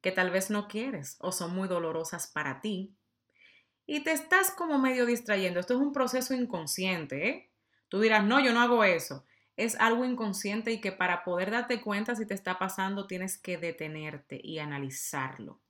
que 0.00 0.12
tal 0.12 0.30
vez 0.30 0.50
no 0.50 0.68
quieres 0.68 1.16
o 1.20 1.32
son 1.32 1.54
muy 1.54 1.68
dolorosas 1.68 2.26
para 2.26 2.60
ti. 2.60 2.96
Y 3.90 4.04
te 4.04 4.12
estás 4.12 4.50
como 4.52 4.78
medio 4.78 5.04
distrayendo. 5.04 5.58
Esto 5.58 5.74
es 5.74 5.80
un 5.80 5.92
proceso 5.92 6.32
inconsciente, 6.32 7.28
¿eh? 7.28 7.50
Tú 7.88 8.00
dirás, 8.00 8.24
no, 8.24 8.38
yo 8.38 8.52
no 8.52 8.60
hago 8.60 8.84
eso 8.84 9.24
es 9.60 9.78
algo 9.78 10.06
inconsciente 10.06 10.72
y 10.72 10.80
que 10.80 10.90
para 10.90 11.22
poder 11.22 11.50
darte 11.50 11.82
cuenta 11.82 12.14
si 12.14 12.24
te 12.24 12.32
está 12.32 12.58
pasando 12.58 13.06
tienes 13.06 13.36
que 13.36 13.58
detenerte 13.58 14.40
y 14.42 14.58
analizarlo. 14.58 15.60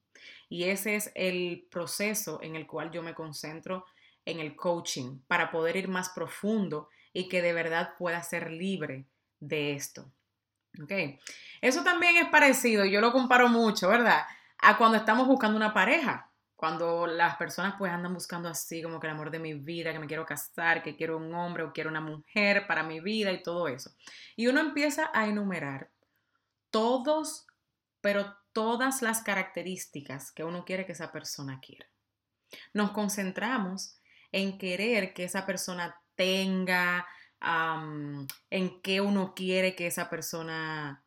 Y 0.48 0.64
ese 0.64 0.94
es 0.94 1.10
el 1.16 1.66
proceso 1.68 2.38
en 2.40 2.54
el 2.54 2.68
cual 2.68 2.92
yo 2.92 3.02
me 3.02 3.14
concentro 3.14 3.84
en 4.24 4.38
el 4.38 4.54
coaching 4.54 5.18
para 5.26 5.50
poder 5.50 5.74
ir 5.76 5.88
más 5.88 6.10
profundo 6.10 6.88
y 7.12 7.28
que 7.28 7.42
de 7.42 7.52
verdad 7.52 7.94
pueda 7.98 8.22
ser 8.22 8.52
libre 8.52 9.06
de 9.40 9.72
esto. 9.72 10.12
¿Ok? 10.80 10.92
Eso 11.60 11.82
también 11.82 12.16
es 12.16 12.28
parecido, 12.28 12.84
yo 12.84 13.00
lo 13.00 13.10
comparo 13.10 13.48
mucho, 13.48 13.88
¿verdad? 13.88 14.22
A 14.58 14.76
cuando 14.78 14.98
estamos 14.98 15.26
buscando 15.26 15.56
una 15.56 15.74
pareja 15.74 16.29
cuando 16.60 17.06
las 17.06 17.36
personas 17.36 17.76
pues 17.78 17.90
andan 17.90 18.12
buscando 18.12 18.46
así 18.46 18.82
como 18.82 19.00
que 19.00 19.06
el 19.06 19.14
amor 19.14 19.30
de 19.30 19.38
mi 19.38 19.54
vida, 19.54 19.94
que 19.94 19.98
me 19.98 20.06
quiero 20.06 20.26
casar, 20.26 20.82
que 20.82 20.94
quiero 20.94 21.16
un 21.16 21.34
hombre 21.34 21.62
o 21.62 21.72
quiero 21.72 21.88
una 21.88 22.02
mujer 22.02 22.66
para 22.66 22.82
mi 22.82 23.00
vida 23.00 23.32
y 23.32 23.42
todo 23.42 23.66
eso. 23.66 23.92
Y 24.36 24.46
uno 24.46 24.60
empieza 24.60 25.10
a 25.14 25.26
enumerar 25.26 25.90
todos, 26.68 27.46
pero 28.02 28.36
todas 28.52 29.00
las 29.00 29.22
características 29.22 30.32
que 30.32 30.44
uno 30.44 30.66
quiere 30.66 30.84
que 30.84 30.92
esa 30.92 31.10
persona 31.10 31.60
quiera. 31.60 31.86
Nos 32.74 32.90
concentramos 32.90 33.98
en 34.30 34.58
querer 34.58 35.14
que 35.14 35.24
esa 35.24 35.46
persona 35.46 35.98
tenga, 36.14 37.08
en 37.40 38.82
qué 38.82 39.00
uno 39.00 39.32
quiere 39.34 39.74
que 39.74 39.86
esa 39.86 40.10
persona 40.10 41.06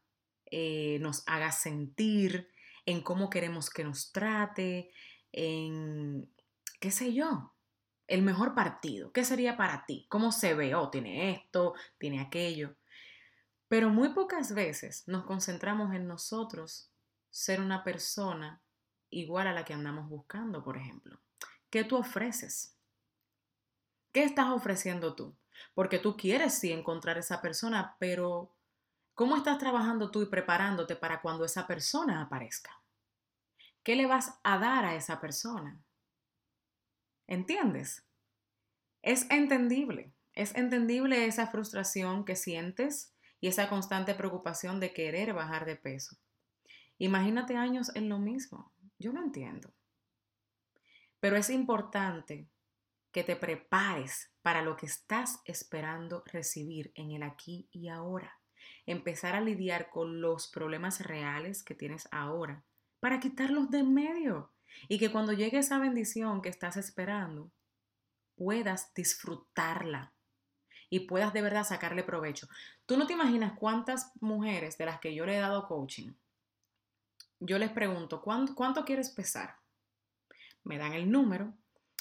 eh, 0.49 0.97
nos 0.99 1.21
haga 1.27 1.51
sentir, 1.51 2.49
en 2.85 3.01
cómo 3.01 3.29
queremos 3.29 3.69
que 3.69 3.83
nos 3.83 4.11
trate, 4.11 4.91
en, 5.33 6.31
qué 6.79 6.91
sé 6.91 7.13
yo, 7.13 7.53
el 8.07 8.21
mejor 8.21 8.55
partido. 8.55 9.11
¿Qué 9.11 9.25
sería 9.25 9.57
para 9.57 9.85
ti? 9.85 10.05
¿Cómo 10.09 10.31
se 10.31 10.53
ve? 10.53 10.75
Oh, 10.75 10.89
tiene 10.89 11.31
esto, 11.31 11.73
tiene 11.97 12.21
aquello. 12.21 12.75
Pero 13.67 13.89
muy 13.89 14.09
pocas 14.09 14.53
veces 14.53 15.03
nos 15.07 15.25
concentramos 15.25 15.93
en 15.93 16.07
nosotros 16.07 16.91
ser 17.29 17.59
una 17.59 17.83
persona 17.83 18.61
igual 19.09 19.47
a 19.47 19.53
la 19.53 19.65
que 19.65 19.73
andamos 19.73 20.07
buscando, 20.07 20.63
por 20.63 20.77
ejemplo. 20.77 21.19
¿Qué 21.69 21.83
tú 21.83 21.97
ofreces? 21.97 22.77
¿Qué 24.11 24.23
estás 24.23 24.49
ofreciendo 24.49 25.15
tú? 25.15 25.35
Porque 25.73 25.97
tú 25.97 26.15
quieres 26.15 26.53
sí 26.53 26.71
encontrar 26.71 27.17
esa 27.17 27.41
persona, 27.41 27.95
pero 27.99 28.53
¿cómo 29.15 29.35
estás 29.35 29.57
trabajando 29.57 30.11
tú 30.11 30.21
y 30.21 30.27
preparándote 30.27 30.95
para 30.95 31.21
cuando 31.21 31.45
esa 31.45 31.65
persona 31.65 32.21
aparezca? 32.21 32.82
¿Qué 33.83 33.97
le 33.97 34.05
vas 34.05 34.39
a 34.43 34.57
dar 34.59 34.85
a 34.85 34.95
esa 34.95 35.19
persona? 35.19 35.83
¿Entiendes? 37.27 38.05
Es 39.01 39.29
entendible, 39.29 40.13
es 40.31 40.55
entendible 40.55 41.25
esa 41.25 41.47
frustración 41.47 42.23
que 42.23 42.37
sientes 42.37 43.13
y 43.41 43.49
esa 43.49 43.67
constante 43.67 44.15
preocupación 44.15 44.79
de 44.79 44.93
querer 44.93 45.33
bajar 45.33 45.65
de 45.65 45.75
peso. 45.75 46.15
Imagínate 46.97 47.57
años 47.57 47.93
en 47.93 48.07
lo 48.07 48.19
mismo, 48.19 48.71
yo 48.99 49.11
lo 49.11 49.21
entiendo. 49.21 49.73
Pero 51.19 51.35
es 51.35 51.49
importante 51.49 52.47
que 53.11 53.25
te 53.25 53.35
prepares 53.35 54.31
para 54.41 54.61
lo 54.61 54.77
que 54.77 54.85
estás 54.85 55.41
esperando 55.43 56.23
recibir 56.25 56.93
en 56.95 57.11
el 57.11 57.23
aquí 57.23 57.67
y 57.73 57.89
ahora. 57.89 58.39
Empezar 58.85 59.35
a 59.35 59.41
lidiar 59.41 59.89
con 59.89 60.21
los 60.21 60.47
problemas 60.47 61.01
reales 61.01 61.63
que 61.63 61.75
tienes 61.75 62.07
ahora 62.11 62.63
para 63.03 63.19
quitarlos 63.19 63.69
de 63.69 63.79
en 63.79 63.93
medio 63.93 64.53
y 64.87 64.97
que 64.97 65.11
cuando 65.11 65.33
llegue 65.33 65.57
esa 65.57 65.77
bendición 65.77 66.41
que 66.41 66.47
estás 66.47 66.77
esperando, 66.77 67.51
puedas 68.37 68.93
disfrutarla 68.93 70.13
y 70.89 71.01
puedas 71.01 71.33
de 71.33 71.41
verdad 71.41 71.65
sacarle 71.65 72.03
provecho. 72.03 72.47
Tú 72.85 72.95
no 72.95 73.05
te 73.05 73.11
imaginas 73.11 73.59
cuántas 73.59 74.13
mujeres 74.21 74.77
de 74.77 74.85
las 74.85 75.01
que 75.01 75.13
yo 75.13 75.25
le 75.25 75.35
he 75.35 75.41
dado 75.41 75.67
coaching, 75.67 76.13
yo 77.41 77.57
les 77.57 77.71
pregunto, 77.71 78.21
¿cuánto, 78.21 78.55
cuánto 78.55 78.85
quieres 78.85 79.09
pesar? 79.09 79.57
Me 80.63 80.77
dan 80.77 80.93
el 80.93 81.11
número 81.11 81.53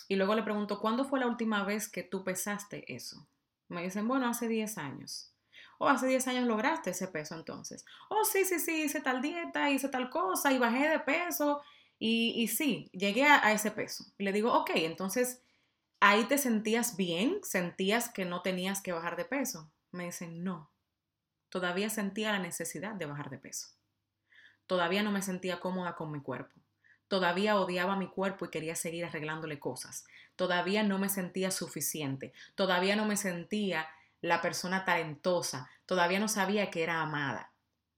y 0.07 0.15
luego 0.15 0.37
le 0.37 0.45
pregunto, 0.45 0.79
¿cuándo 0.79 1.05
fue 1.05 1.19
la 1.19 1.27
última 1.27 1.65
vez 1.65 1.89
que 1.89 2.05
tú 2.05 2.23
pesaste 2.23 2.85
eso? 2.95 3.27
Me 3.67 3.83
dicen, 3.83 4.07
bueno, 4.07 4.29
hace 4.29 4.47
10 4.47 4.79
años. 4.79 5.32
O 5.79 5.89
hace 5.89 6.07
10 6.07 6.27
años 6.29 6.47
lograste 6.47 6.91
ese 6.91 7.09
peso 7.09 7.35
entonces. 7.35 7.85
Oh, 8.09 8.25
sí, 8.25 8.45
sí, 8.45 8.59
sí, 8.59 8.85
hice 8.85 9.01
tal 9.01 9.21
dieta, 9.21 9.71
hice 9.71 9.89
tal 9.89 10.11
cosa 10.11 10.53
y 10.53 10.59
bajé 10.59 10.89
de 10.89 11.01
peso. 11.01 11.63
Y, 11.99 12.49
sí, 12.49 12.91
llegué 12.93 13.25
a, 13.25 13.47
a 13.47 13.53
ese 13.53 13.71
peso. 13.71 14.05
Y 14.19 14.25
le 14.25 14.33
digo, 14.33 14.53
ok, 14.53 14.71
entonces 14.75 15.43
ahí 16.01 16.25
te 16.25 16.37
sentías 16.37 16.97
bien, 16.97 17.39
sentías 17.45 18.11
que 18.11 18.25
no 18.25 18.43
tenías 18.43 18.81
que 18.81 18.93
bajar 18.93 19.17
de 19.17 19.25
peso. 19.25 19.71
Me 19.93 20.07
dicen, 20.07 20.43
no, 20.43 20.73
todavía 21.49 21.91
sentía 21.91 22.33
la 22.33 22.41
necesidad 22.41 22.95
de 22.95 23.07
bajar 23.07 23.31
de 23.31 23.39
peso. 23.39 23.69
Todavía 24.67 25.03
no 25.03 25.13
me 25.13 25.23
sentía 25.23 25.61
cómoda 25.61 25.95
con 25.95 26.11
mi 26.11 26.21
cuerpo. 26.21 26.61
Todavía 27.07 27.61
odiaba 27.61 27.95
mi 27.95 28.09
cuerpo 28.09 28.47
y 28.47 28.49
quería 28.49 28.75
seguir 28.75 29.05
arreglándole 29.05 29.61
cosas. 29.61 30.07
Todavía 30.35 30.83
no 30.83 30.99
me 30.99 31.11
sentía 31.11 31.51
suficiente. 31.51 32.33
Todavía 32.55 32.97
no 32.97 33.05
me 33.05 33.17
sentía 33.19 33.87
la 34.23 34.41
persona 34.41 34.87
talentosa, 34.87 35.69
todavía 35.85 36.21
no 36.21 36.29
sabía 36.29 36.71
que 36.71 36.83
era 36.83 37.03
amada. 37.03 37.53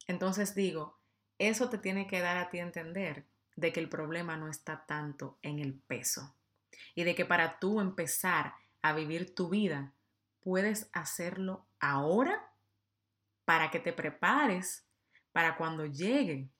Entonces 0.09 0.55
digo, 0.55 0.99
eso 1.39 1.69
te 1.69 1.79
tiene 1.79 2.09
que 2.09 2.21
dar 2.21 2.37
a 2.37 2.51
ti 2.51 2.59
entender 2.59 3.27
de 3.57 3.73
que 3.73 3.81
el 3.81 3.89
problema 3.89 4.37
no 4.37 4.49
está 4.49 4.85
tanto 4.87 5.39
en 5.43 5.61
el 5.61 5.75
peso 5.75 6.35
y 6.95 7.05
de 7.05 7.15
que 7.15 7.25
para 7.25 7.59
tú 7.61 7.81
empezar 7.81 8.55
a 8.83 8.93
vivir 8.93 9.35
tu 9.35 9.49
vida, 9.49 9.93
puedes 10.41 10.91
hacerlo 10.93 11.67
ahora 11.79 12.53
para 13.45 13.71
que 13.71 13.79
te 13.79 13.93
prepares 13.93 14.87
para 15.33 15.57
cuando 15.57 15.87
llegue 15.87 16.51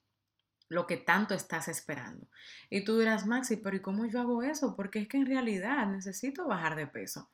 lo 0.67 0.87
que 0.87 0.97
tanto 0.97 1.33
estás 1.33 1.67
esperando. 1.67 2.27
Y 2.69 2.83
tú 2.83 2.99
dirás, 2.99 3.25
Maxi, 3.25 3.57
pero 3.57 3.77
¿y 3.77 3.81
cómo 3.81 4.05
yo 4.05 4.19
hago 4.19 4.43
eso? 4.43 4.75
Porque 4.75 4.99
es 4.99 5.07
que 5.07 5.17
en 5.17 5.27
realidad 5.27 5.85
necesito 5.87 6.47
bajar 6.47 6.75
de 6.75 6.87
peso. 6.87 7.29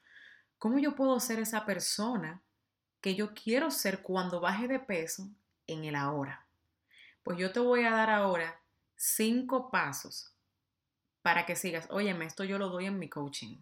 ¿Cómo 0.62 0.78
yo 0.78 0.96
puedo 0.96 1.20
ser 1.20 1.40
esa 1.40 1.66
persona 1.66 2.44
que 3.02 3.16
yo 3.16 3.34
quiero 3.34 3.72
ser 3.72 4.04
cuando 4.04 4.40
baje 4.40 4.68
de 4.68 4.78
peso 4.78 5.28
en 5.66 5.86
el 5.86 5.96
ahora? 5.96 6.46
Pues 7.24 7.40
yo 7.40 7.52
te 7.52 7.60
voy 7.60 7.84
a 7.84 7.90
dar 7.90 8.12
ahora 8.12 8.62
cinco 8.96 9.72
pasos 9.72 10.36
para 11.24 11.48
que 11.48 11.56
sigas. 11.56 11.88
Óyeme, 11.90 12.26
esto 12.26 12.44
yo 12.44 12.60
lo 12.60 12.70
doy 12.70 12.86
en 12.86 13.00
mi 13.00 13.10
coaching. 13.10 13.58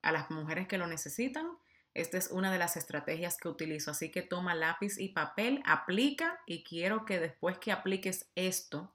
A 0.00 0.12
las 0.12 0.30
mujeres 0.30 0.68
que 0.68 0.78
lo 0.78 0.86
necesitan, 0.86 1.58
esta 1.92 2.18
es 2.18 2.30
una 2.30 2.52
de 2.52 2.58
las 2.58 2.76
estrategias 2.76 3.36
que 3.36 3.48
utilizo. 3.48 3.90
Así 3.90 4.12
que 4.12 4.22
toma 4.22 4.54
lápiz 4.54 4.98
y 5.00 5.08
papel, 5.08 5.60
aplica 5.66 6.38
y 6.46 6.62
quiero 6.62 7.04
que 7.04 7.18
después 7.18 7.58
que 7.58 7.72
apliques 7.72 8.30
esto, 8.36 8.94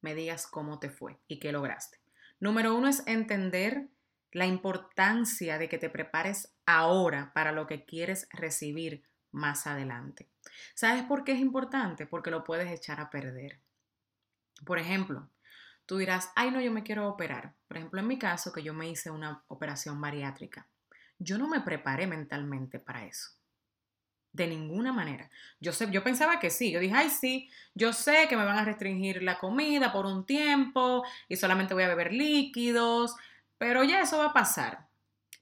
me 0.00 0.16
digas 0.16 0.48
cómo 0.48 0.80
te 0.80 0.90
fue 0.90 1.20
y 1.28 1.38
qué 1.38 1.52
lograste. 1.52 2.00
Número 2.40 2.74
uno 2.74 2.88
es 2.88 3.06
entender 3.06 3.86
la 4.32 4.46
importancia 4.46 5.58
de 5.58 5.68
que 5.68 5.78
te 5.78 5.90
prepares 5.90 6.54
ahora 6.66 7.32
para 7.34 7.52
lo 7.52 7.66
que 7.66 7.84
quieres 7.84 8.28
recibir 8.32 9.04
más 9.30 9.66
adelante. 9.66 10.28
¿Sabes 10.74 11.04
por 11.04 11.24
qué 11.24 11.32
es 11.32 11.40
importante? 11.40 12.06
Porque 12.06 12.30
lo 12.30 12.44
puedes 12.44 12.70
echar 12.70 13.00
a 13.00 13.10
perder. 13.10 13.60
Por 14.64 14.78
ejemplo, 14.78 15.30
tú 15.86 15.98
dirás, 15.98 16.30
ay 16.34 16.50
no, 16.50 16.60
yo 16.60 16.72
me 16.72 16.82
quiero 16.82 17.08
operar. 17.08 17.54
Por 17.68 17.76
ejemplo, 17.76 18.00
en 18.00 18.06
mi 18.06 18.18
caso, 18.18 18.52
que 18.52 18.62
yo 18.62 18.74
me 18.74 18.88
hice 18.88 19.10
una 19.10 19.44
operación 19.48 20.00
bariátrica, 20.00 20.68
yo 21.18 21.38
no 21.38 21.48
me 21.48 21.60
preparé 21.60 22.06
mentalmente 22.06 22.78
para 22.78 23.04
eso. 23.06 23.30
De 24.32 24.46
ninguna 24.46 24.94
manera. 24.94 25.30
Yo, 25.60 25.72
sé, 25.72 25.90
yo 25.90 26.02
pensaba 26.02 26.40
que 26.40 26.48
sí. 26.48 26.72
Yo 26.72 26.80
dije, 26.80 26.94
ay, 26.96 27.10
sí, 27.10 27.50
yo 27.74 27.92
sé 27.92 28.26
que 28.28 28.36
me 28.36 28.46
van 28.46 28.58
a 28.58 28.64
restringir 28.64 29.22
la 29.22 29.38
comida 29.38 29.92
por 29.92 30.06
un 30.06 30.24
tiempo 30.24 31.04
y 31.28 31.36
solamente 31.36 31.74
voy 31.74 31.82
a 31.82 31.88
beber 31.88 32.14
líquidos 32.14 33.14
pero 33.62 33.84
ya 33.84 34.00
eso 34.00 34.18
va 34.18 34.24
a 34.24 34.32
pasar. 34.32 34.88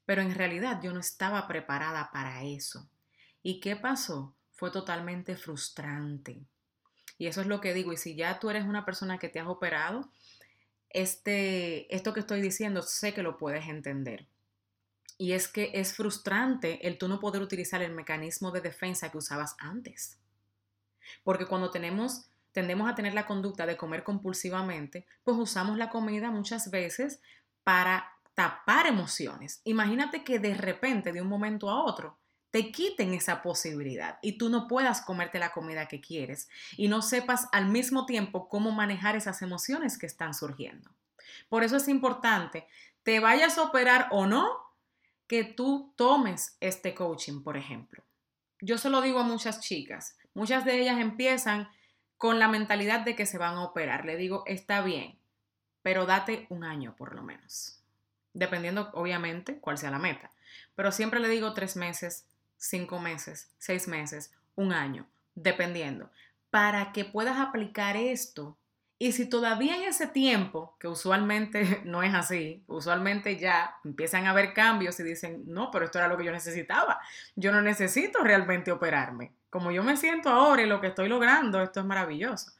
Pero 0.04 0.20
en 0.20 0.34
realidad 0.34 0.82
yo 0.82 0.92
no 0.92 1.00
estaba 1.00 1.48
preparada 1.48 2.10
para 2.12 2.42
eso. 2.42 2.86
¿Y 3.42 3.60
qué 3.60 3.76
pasó? 3.76 4.34
Fue 4.52 4.70
totalmente 4.70 5.36
frustrante. 5.36 6.44
Y 7.16 7.28
eso 7.28 7.40
es 7.40 7.46
lo 7.46 7.62
que 7.62 7.72
digo. 7.72 7.94
Y 7.94 7.96
si 7.96 8.16
ya 8.16 8.38
tú 8.38 8.50
eres 8.50 8.66
una 8.66 8.84
persona 8.84 9.16
que 9.16 9.30
te 9.30 9.40
has 9.40 9.46
operado, 9.46 10.10
este, 10.90 11.96
esto 11.96 12.12
que 12.12 12.20
estoy 12.20 12.42
diciendo 12.42 12.82
sé 12.82 13.14
que 13.14 13.22
lo 13.22 13.38
puedes 13.38 13.66
entender. 13.68 14.26
Y 15.16 15.32
es 15.32 15.48
que 15.48 15.70
es 15.72 15.94
frustrante 15.94 16.86
el 16.86 16.98
tú 16.98 17.08
no 17.08 17.20
poder 17.20 17.40
utilizar 17.40 17.80
el 17.80 17.94
mecanismo 17.94 18.50
de 18.50 18.60
defensa 18.60 19.10
que 19.10 19.16
usabas 19.16 19.56
antes. 19.58 20.18
Porque 21.24 21.46
cuando 21.46 21.70
tenemos, 21.70 22.28
tendemos 22.52 22.86
a 22.86 22.94
tener 22.94 23.14
la 23.14 23.24
conducta 23.24 23.64
de 23.64 23.78
comer 23.78 24.04
compulsivamente, 24.04 25.06
pues 25.24 25.38
usamos 25.38 25.78
la 25.78 25.88
comida 25.88 26.30
muchas 26.30 26.70
veces 26.70 27.22
para 27.70 28.18
tapar 28.34 28.88
emociones. 28.88 29.60
Imagínate 29.62 30.24
que 30.24 30.40
de 30.40 30.54
repente, 30.54 31.12
de 31.12 31.22
un 31.22 31.28
momento 31.28 31.70
a 31.70 31.84
otro, 31.84 32.18
te 32.50 32.72
quiten 32.72 33.14
esa 33.14 33.42
posibilidad 33.42 34.18
y 34.22 34.38
tú 34.38 34.48
no 34.48 34.66
puedas 34.66 35.02
comerte 35.02 35.38
la 35.38 35.52
comida 35.52 35.86
que 35.86 36.00
quieres 36.00 36.48
y 36.76 36.88
no 36.88 37.00
sepas 37.00 37.46
al 37.52 37.66
mismo 37.66 38.06
tiempo 38.06 38.48
cómo 38.48 38.72
manejar 38.72 39.14
esas 39.14 39.40
emociones 39.40 39.98
que 39.98 40.06
están 40.06 40.34
surgiendo. 40.34 40.90
Por 41.48 41.62
eso 41.62 41.76
es 41.76 41.86
importante, 41.86 42.66
te 43.04 43.20
vayas 43.20 43.56
a 43.56 43.62
operar 43.62 44.08
o 44.10 44.26
no, 44.26 44.50
que 45.28 45.44
tú 45.44 45.94
tomes 45.94 46.56
este 46.58 46.92
coaching, 46.92 47.44
por 47.44 47.56
ejemplo. 47.56 48.02
Yo 48.60 48.78
se 48.78 48.90
lo 48.90 49.00
digo 49.00 49.20
a 49.20 49.22
muchas 49.22 49.60
chicas, 49.60 50.16
muchas 50.34 50.64
de 50.64 50.80
ellas 50.80 50.98
empiezan 50.98 51.68
con 52.16 52.40
la 52.40 52.48
mentalidad 52.48 53.04
de 53.04 53.14
que 53.14 53.26
se 53.26 53.38
van 53.38 53.54
a 53.54 53.62
operar. 53.62 54.06
Le 54.06 54.16
digo, 54.16 54.42
está 54.46 54.82
bien, 54.82 55.19
pero 55.82 56.06
date 56.06 56.46
un 56.50 56.64
año 56.64 56.94
por 56.96 57.14
lo 57.14 57.22
menos, 57.22 57.80
dependiendo 58.32 58.90
obviamente 58.92 59.58
cuál 59.58 59.78
sea 59.78 59.90
la 59.90 59.99
meta. 59.99 60.30
Pero 60.75 60.92
siempre 60.92 61.20
le 61.20 61.28
digo 61.28 61.54
tres 61.54 61.76
meses, 61.76 62.26
cinco 62.56 63.00
meses, 63.00 63.50
seis 63.58 63.88
meses, 63.88 64.32
un 64.54 64.72
año, 64.72 65.06
dependiendo, 65.34 66.10
para 66.50 66.92
que 66.92 67.04
puedas 67.04 67.38
aplicar 67.38 67.96
esto. 67.96 68.56
Y 68.99 69.12
si 69.12 69.25
todavía 69.26 69.76
en 69.76 69.84
ese 69.84 70.06
tiempo, 70.06 70.76
que 70.78 70.87
usualmente 70.87 71.80
no 71.84 72.02
es 72.02 72.14
así, 72.14 72.62
usualmente 72.66 73.38
ya 73.38 73.76
empiezan 73.84 74.26
a 74.26 74.30
haber 74.30 74.52
cambios 74.52 75.00
y 75.00 75.02
dicen, 75.02 75.42
no, 75.46 75.70
pero 75.70 75.87
esto 75.87 75.99
era 75.99 76.08
lo 76.08 76.18
que 76.18 76.25
yo 76.25 76.32
necesitaba, 76.32 77.00
yo 77.34 77.50
no 77.52 77.62
necesito 77.62 78.22
realmente 78.22 78.72
operarme. 78.72 79.32
Como 79.49 79.72
yo 79.72 79.82
me 79.82 79.96
siento 79.96 80.28
ahora 80.28 80.62
y 80.62 80.66
lo 80.66 80.80
que 80.80 80.88
estoy 80.88 81.08
logrando, 81.08 81.60
esto 81.62 81.80
es 81.80 81.87
maravilloso. 81.87 82.52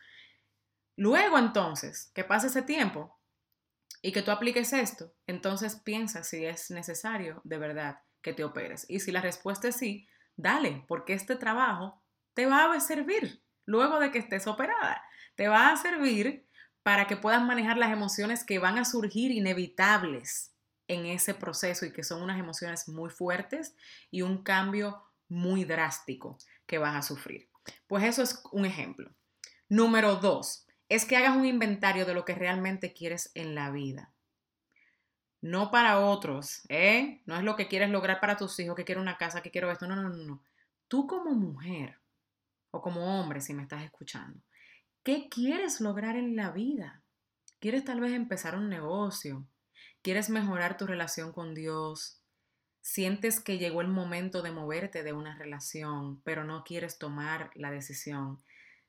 Luego 1.01 1.39
entonces, 1.39 2.11
que 2.15 2.25
pase 2.25 2.49
ese 2.49 2.61
tiempo 2.61 3.19
y 4.03 4.13
que 4.13 4.21
tú 4.21 4.33
apliques 4.33 4.75
esto, 4.75 5.15
entonces 5.27 5.77
piensa 5.77 6.23
si 6.25 6.45
es 6.45 6.71
necesario 6.71 7.41
de 7.43 7.57
verdad 7.57 8.03
que 8.21 8.35
te 8.35 8.45
operes. 8.45 8.85
Y 8.87 9.01
si 9.01 9.11
la 9.11 9.23
respuesta 9.23 9.69
es 9.69 9.77
sí, 9.77 10.07
dale, 10.37 10.85
porque 10.89 11.15
este 11.15 11.37
trabajo 11.37 12.05
te 12.35 12.45
va 12.45 12.71
a 12.71 12.81
servir 12.81 13.43
luego 13.65 13.99
de 13.99 14.11
que 14.11 14.19
estés 14.19 14.47
operada. 14.47 15.03
Te 15.37 15.49
va 15.49 15.71
a 15.71 15.77
servir 15.79 16.47
para 16.83 17.07
que 17.07 17.17
puedas 17.17 17.43
manejar 17.43 17.79
las 17.79 17.93
emociones 17.93 18.45
que 18.45 18.59
van 18.59 18.77
a 18.77 18.85
surgir 18.85 19.31
inevitables 19.31 20.55
en 20.87 21.07
ese 21.07 21.33
proceso 21.33 21.87
y 21.87 21.95
que 21.95 22.05
son 22.05 22.21
unas 22.21 22.39
emociones 22.39 22.89
muy 22.91 23.09
fuertes 23.09 23.75
y 24.11 24.21
un 24.21 24.43
cambio 24.43 25.03
muy 25.31 25.65
drástico 25.65 26.37
que 26.67 26.77
vas 26.77 26.95
a 26.95 27.01
sufrir. 27.01 27.49
Pues 27.87 28.05
eso 28.05 28.23
es 28.23 28.43
un 28.53 28.67
ejemplo. 28.67 29.11
Número 29.71 30.17
dos, 30.17 30.67
es 30.91 31.07
que 31.07 31.17
hagas 31.17 31.35
un 31.35 31.47
inventario 31.47 32.05
de 32.05 32.13
lo 32.13 32.27
que 32.27 32.35
realmente 32.35 32.93
quieres 32.93 33.31
en 33.35 33.55
la 33.55 33.71
vida 33.71 34.13
no 35.41 35.71
para 35.71 36.01
otros, 36.01 36.63
¿eh? 36.69 37.23
No 37.27 37.37
es 37.37 37.43
lo 37.43 37.57
que 37.57 37.69
quieres 37.69 37.91
lograr 37.91 38.21
para 38.21 38.37
tus 38.37 38.59
hijos, 38.59 38.77
que 38.77 38.85
quiero 38.85 39.01
una 39.01 39.17
casa, 39.17 39.43
que 39.43 39.51
quiero 39.51 39.71
esto, 39.71 39.87
no, 39.87 39.97
no, 39.97 40.09
no, 40.09 40.17
no. 40.17 40.43
Tú 40.89 41.07
como 41.07 41.31
mujer 41.33 41.99
o 42.71 42.83
como 42.83 43.21
hombre, 43.21 43.41
si 43.41 43.55
me 43.55 43.63
estás 43.63 43.83
escuchando, 43.83 44.41
¿qué 45.03 45.29
quieres 45.29 45.81
lograr 45.81 46.17
en 46.17 46.37
la 46.37 46.51
vida? 46.51 47.03
¿Quieres 47.59 47.85
tal 47.85 48.01
vez 48.01 48.13
empezar 48.13 48.55
un 48.55 48.69
negocio? 48.69 49.47
¿Quieres 50.03 50.31
mejorar 50.31 50.77
tu 50.77 50.87
relación 50.87 51.33
con 51.33 51.55
Dios? 51.55 52.21
¿Sientes 52.81 53.41
que 53.41 53.59
llegó 53.59 53.83
el 53.83 53.89
momento 53.89 54.43
de 54.43 54.53
moverte 54.53 55.03
de 55.03 55.13
una 55.13 55.37
relación, 55.37 56.21
pero 56.23 56.45
no 56.45 56.65
quieres 56.65 56.99
tomar 56.99 57.51
la 57.55 57.71
decisión? 57.71 58.43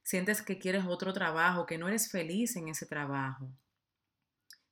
¿Sientes 0.04 0.42
que 0.42 0.58
quieres 0.58 0.86
otro 0.86 1.14
trabajo, 1.14 1.66
que 1.66 1.78
no 1.78 1.88
eres 1.88 2.12
feliz 2.12 2.56
en 2.56 2.68
ese 2.68 2.86
trabajo? 2.86 3.50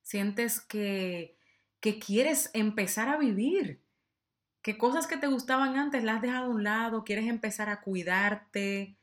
¿Sientes 0.02 0.60
que 0.60 1.36
que 1.80 1.98
quieres 1.98 2.50
empezar 2.52 3.08
a 3.08 3.16
vivir, 3.16 3.82
que 4.62 4.76
cosas 4.76 5.06
que 5.06 5.16
te 5.16 5.26
gustaban 5.26 5.76
antes 5.76 6.04
las 6.04 6.16
has 6.16 6.22
dejado 6.22 6.46
a 6.46 6.50
un 6.50 6.62
lado, 6.62 7.04
quieres 7.04 7.26
empezar 7.26 7.70
a 7.70 7.80
cuidarte. 7.80 8.96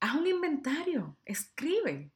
Haz 0.00 0.14
un 0.14 0.26
inventario, 0.26 1.16
escribe. 1.24 2.12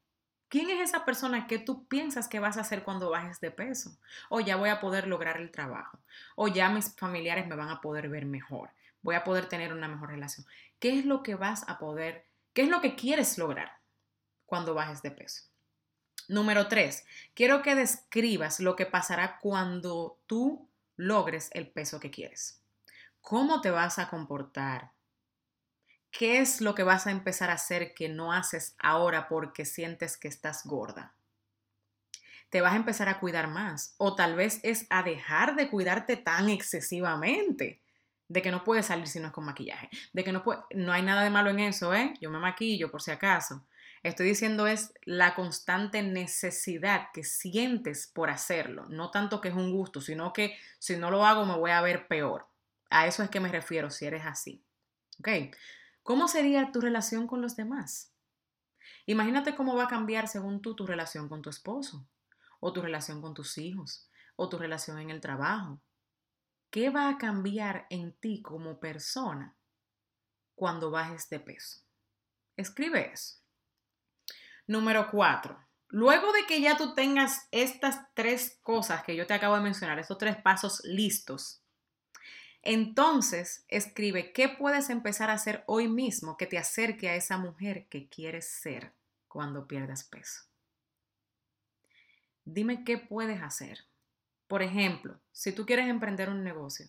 ¿Quién 0.48 0.68
es 0.68 0.80
esa 0.80 1.04
persona 1.04 1.46
que 1.46 1.58
tú 1.58 1.86
piensas 1.86 2.28
que 2.28 2.40
vas 2.40 2.58
a 2.58 2.62
hacer 2.62 2.82
cuando 2.82 3.08
bajes 3.08 3.40
de 3.40 3.50
peso? 3.50 3.98
O 4.28 4.40
ya 4.40 4.56
voy 4.56 4.68
a 4.68 4.80
poder 4.80 5.06
lograr 5.06 5.40
el 5.40 5.50
trabajo. 5.50 5.98
O 6.36 6.48
ya 6.48 6.68
mis 6.68 6.94
familiares 6.96 7.46
me 7.46 7.54
van 7.54 7.68
a 7.68 7.80
poder 7.80 8.08
ver 8.08 8.26
mejor. 8.26 8.70
Voy 9.00 9.14
a 9.14 9.24
poder 9.24 9.46
tener 9.46 9.72
una 9.72 9.88
mejor 9.88 10.10
relación. 10.10 10.44
¿Qué 10.78 10.98
es 10.98 11.06
lo 11.06 11.22
que 11.22 11.36
vas 11.36 11.66
a 11.68 11.78
poder, 11.78 12.26
qué 12.52 12.62
es 12.62 12.68
lo 12.68 12.80
que 12.80 12.94
quieres 12.94 13.38
lograr 13.38 13.72
cuando 14.46 14.74
bajes 14.74 15.02
de 15.02 15.10
peso? 15.10 15.44
Número 16.28 16.68
tres, 16.68 17.04
quiero 17.34 17.60
que 17.62 17.74
describas 17.74 18.60
lo 18.60 18.76
que 18.76 18.86
pasará 18.86 19.38
cuando 19.40 20.20
tú 20.26 20.68
logres 20.96 21.50
el 21.52 21.68
peso 21.68 21.98
que 21.98 22.10
quieres. 22.10 22.62
¿Cómo 23.20 23.60
te 23.60 23.70
vas 23.70 23.98
a 23.98 24.08
comportar? 24.08 24.92
¿Qué 26.10 26.38
es 26.38 26.60
lo 26.60 26.74
que 26.74 26.82
vas 26.82 27.06
a 27.06 27.10
empezar 27.10 27.50
a 27.50 27.54
hacer 27.54 27.94
que 27.94 28.08
no 28.08 28.32
haces 28.32 28.74
ahora 28.78 29.28
porque 29.28 29.64
sientes 29.64 30.16
que 30.16 30.28
estás 30.28 30.64
gorda? 30.64 31.14
Te 32.48 32.60
vas 32.60 32.72
a 32.72 32.76
empezar 32.76 33.08
a 33.08 33.20
cuidar 33.20 33.48
más 33.48 33.94
o 33.96 34.14
tal 34.14 34.34
vez 34.34 34.60
es 34.62 34.86
a 34.90 35.02
dejar 35.02 35.54
de 35.54 35.68
cuidarte 35.68 36.16
tan 36.16 36.48
excesivamente 36.48 37.80
de 38.30 38.40
que 38.40 38.50
no 38.50 38.64
puedes 38.64 38.86
salir 38.86 39.08
si 39.08 39.20
no 39.20 39.26
es 39.26 39.32
con 39.32 39.44
maquillaje, 39.44 39.90
de 40.12 40.24
que 40.24 40.32
no 40.32 40.42
puede, 40.42 40.60
no 40.74 40.92
hay 40.92 41.02
nada 41.02 41.22
de 41.22 41.30
malo 41.30 41.50
en 41.50 41.58
eso, 41.58 41.92
¿eh? 41.92 42.14
Yo 42.20 42.30
me 42.30 42.38
maquillo 42.38 42.90
por 42.90 43.02
si 43.02 43.10
acaso, 43.10 43.66
Estoy 44.02 44.28
diciendo 44.28 44.66
es 44.66 44.94
la 45.04 45.34
constante 45.34 46.02
necesidad 46.02 47.08
que 47.12 47.22
sientes 47.22 48.06
por 48.06 48.30
hacerlo, 48.30 48.86
no 48.88 49.10
tanto 49.10 49.42
que 49.42 49.48
es 49.48 49.54
un 49.54 49.70
gusto, 49.70 50.00
sino 50.00 50.32
que 50.32 50.56
si 50.78 50.96
no 50.96 51.10
lo 51.10 51.26
hago 51.26 51.44
me 51.44 51.56
voy 51.56 51.70
a 51.70 51.82
ver 51.82 52.08
peor. 52.08 52.46
A 52.88 53.06
eso 53.06 53.22
es 53.22 53.28
que 53.28 53.40
me 53.40 53.50
refiero 53.50 53.90
si 53.90 54.06
eres 54.06 54.24
así. 54.24 54.64
¿Ok? 55.18 55.54
¿Cómo 56.02 56.28
sería 56.28 56.72
tu 56.72 56.80
relación 56.80 57.26
con 57.26 57.42
los 57.42 57.56
demás? 57.56 58.10
Imagínate 59.04 59.54
cómo 59.54 59.76
va 59.76 59.84
a 59.84 59.88
cambiar 59.88 60.28
según 60.28 60.62
tú 60.62 60.74
tu 60.74 60.86
relación 60.86 61.28
con 61.28 61.42
tu 61.42 61.50
esposo, 61.50 62.06
o 62.58 62.72
tu 62.72 62.80
relación 62.80 63.20
con 63.20 63.34
tus 63.34 63.58
hijos, 63.58 64.08
o 64.34 64.48
tu 64.48 64.56
relación 64.56 64.98
en 64.98 65.10
el 65.10 65.20
trabajo. 65.20 65.78
¿Qué 66.70 66.88
va 66.90 67.08
a 67.08 67.18
cambiar 67.18 67.86
en 67.90 68.12
ti 68.12 68.42
como 68.42 68.78
persona 68.78 69.56
cuando 70.54 70.90
bajes 70.90 71.28
de 71.28 71.40
peso? 71.40 71.80
Escribe 72.56 73.12
eso. 73.12 73.38
Número 74.66 75.10
cuatro. 75.10 75.58
Luego 75.88 76.32
de 76.32 76.46
que 76.46 76.60
ya 76.60 76.76
tú 76.76 76.94
tengas 76.94 77.48
estas 77.50 78.12
tres 78.14 78.60
cosas 78.62 79.02
que 79.02 79.16
yo 79.16 79.26
te 79.26 79.34
acabo 79.34 79.56
de 79.56 79.62
mencionar, 79.62 79.98
estos 79.98 80.18
tres 80.18 80.36
pasos 80.36 80.80
listos, 80.84 81.64
entonces 82.62 83.64
escribe 83.68 84.32
qué 84.32 84.48
puedes 84.48 84.90
empezar 84.90 85.30
a 85.30 85.34
hacer 85.34 85.64
hoy 85.66 85.88
mismo 85.88 86.36
que 86.36 86.46
te 86.46 86.58
acerque 86.58 87.08
a 87.08 87.16
esa 87.16 87.38
mujer 87.38 87.88
que 87.88 88.08
quieres 88.08 88.48
ser 88.48 88.94
cuando 89.26 89.66
pierdas 89.66 90.04
peso. 90.04 90.42
Dime 92.44 92.84
qué 92.84 92.98
puedes 92.98 93.42
hacer. 93.42 93.89
Por 94.50 94.64
ejemplo, 94.64 95.20
si 95.30 95.52
tú 95.52 95.64
quieres 95.64 95.86
emprender 95.86 96.28
un 96.28 96.42
negocio, 96.42 96.88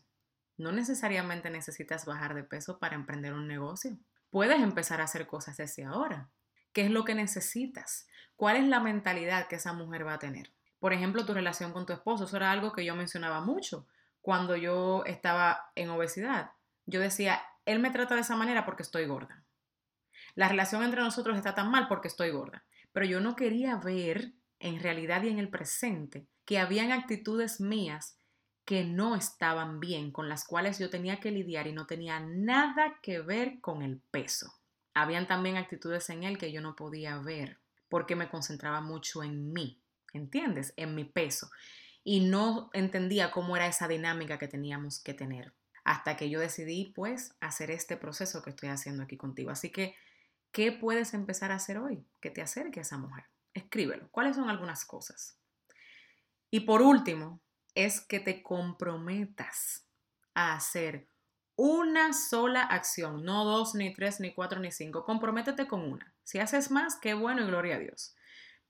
no 0.57 0.71
necesariamente 0.71 1.51
necesitas 1.51 2.07
bajar 2.07 2.33
de 2.33 2.43
peso 2.43 2.79
para 2.79 2.95
emprender 2.95 3.35
un 3.35 3.47
negocio. 3.47 3.99
Puedes 4.31 4.59
empezar 4.59 4.99
a 4.99 5.03
hacer 5.03 5.27
cosas 5.27 5.57
desde 5.57 5.83
ahora. 5.83 6.31
¿Qué 6.73 6.85
es 6.85 6.89
lo 6.89 7.05
que 7.05 7.13
necesitas? 7.13 8.07
¿Cuál 8.35 8.55
es 8.55 8.67
la 8.67 8.79
mentalidad 8.79 9.47
que 9.47 9.57
esa 9.57 9.73
mujer 9.73 10.07
va 10.07 10.15
a 10.15 10.17
tener? 10.17 10.51
Por 10.79 10.91
ejemplo, 10.91 11.23
tu 11.23 11.35
relación 11.35 11.71
con 11.71 11.85
tu 11.85 11.93
esposo. 11.93 12.23
Eso 12.23 12.35
era 12.35 12.51
algo 12.51 12.71
que 12.71 12.83
yo 12.83 12.95
mencionaba 12.95 13.41
mucho 13.41 13.85
cuando 14.21 14.55
yo 14.55 15.03
estaba 15.05 15.71
en 15.75 15.91
obesidad. 15.91 16.53
Yo 16.87 16.99
decía, 16.99 17.43
él 17.65 17.77
me 17.77 17.91
trata 17.91 18.15
de 18.15 18.21
esa 18.21 18.35
manera 18.35 18.65
porque 18.65 18.81
estoy 18.81 19.05
gorda. 19.05 19.43
La 20.33 20.47
relación 20.47 20.81
entre 20.81 21.01
nosotros 21.01 21.37
está 21.37 21.53
tan 21.53 21.69
mal 21.69 21.87
porque 21.87 22.07
estoy 22.07 22.31
gorda. 22.31 22.65
Pero 22.91 23.05
yo 23.05 23.19
no 23.19 23.35
quería 23.35 23.75
ver 23.75 24.33
en 24.61 24.79
realidad 24.79 25.23
y 25.23 25.29
en 25.29 25.39
el 25.39 25.49
presente 25.49 26.27
que 26.45 26.59
habían 26.59 26.91
actitudes 26.91 27.59
mías 27.59 28.17
que 28.65 28.83
no 28.83 29.15
estaban 29.15 29.79
bien, 29.79 30.11
con 30.11 30.29
las 30.29 30.45
cuales 30.45 30.79
yo 30.79 30.89
tenía 30.89 31.19
que 31.19 31.31
lidiar 31.31 31.67
y 31.67 31.73
no 31.73 31.87
tenía 31.87 32.19
nada 32.19 32.99
que 33.01 33.19
ver 33.19 33.59
con 33.59 33.81
el 33.81 33.99
peso. 34.11 34.53
Habían 34.93 35.27
también 35.27 35.57
actitudes 35.57 36.09
en 36.09 36.23
él 36.23 36.37
que 36.37 36.51
yo 36.51 36.61
no 36.61 36.75
podía 36.75 37.17
ver 37.17 37.59
porque 37.89 38.15
me 38.15 38.29
concentraba 38.29 38.79
mucho 38.81 39.23
en 39.23 39.51
mí, 39.51 39.81
¿entiendes? 40.13 40.73
En 40.77 40.95
mi 40.95 41.03
peso. 41.05 41.49
y 42.03 42.21
no 42.21 42.69
entendía 42.73 43.31
cómo 43.31 43.55
era 43.55 43.67
esa 43.67 43.87
dinámica 43.87 44.39
que 44.39 44.47
teníamos 44.47 44.99
que 44.99 45.13
tener. 45.13 45.53
Hasta 45.83 46.17
que 46.17 46.29
yo 46.29 46.39
decidí, 46.39 46.93
pues, 46.95 47.35
hacer 47.41 47.71
este 47.71 47.97
proceso 47.97 48.41
que 48.41 48.51
estoy 48.51 48.69
haciendo 48.69 49.03
aquí 49.03 49.17
contigo. 49.17 49.51
Así 49.51 49.71
que, 49.71 49.95
¿qué 50.51 50.71
puedes 50.71 51.13
empezar 51.13 51.51
a 51.51 51.55
hacer 51.55 51.77
hoy? 51.77 52.05
Que 52.19 52.31
te 52.31 52.41
acerque 52.41 52.79
a 52.79 52.83
esa 52.83 52.97
mujer. 52.97 53.25
Escríbelo. 53.53 54.09
¿Cuáles 54.11 54.35
son 54.35 54.49
algunas 54.49 54.85
cosas? 54.85 55.37
Y 56.49 56.61
por 56.61 56.81
último, 56.81 57.41
es 57.75 58.01
que 58.01 58.19
te 58.19 58.43
comprometas 58.43 59.87
a 60.33 60.53
hacer 60.53 61.07
una 61.55 62.13
sola 62.13 62.63
acción, 62.63 63.23
no 63.23 63.45
dos, 63.45 63.75
ni 63.75 63.93
tres, 63.93 64.19
ni 64.19 64.33
cuatro, 64.33 64.59
ni 64.59 64.71
cinco. 64.71 65.05
Comprométete 65.05 65.67
con 65.67 65.81
una. 65.81 66.13
Si 66.23 66.39
haces 66.39 66.71
más, 66.71 66.95
qué 66.95 67.13
bueno 67.13 67.43
y 67.43 67.47
gloria 67.47 67.75
a 67.75 67.79
Dios. 67.79 68.15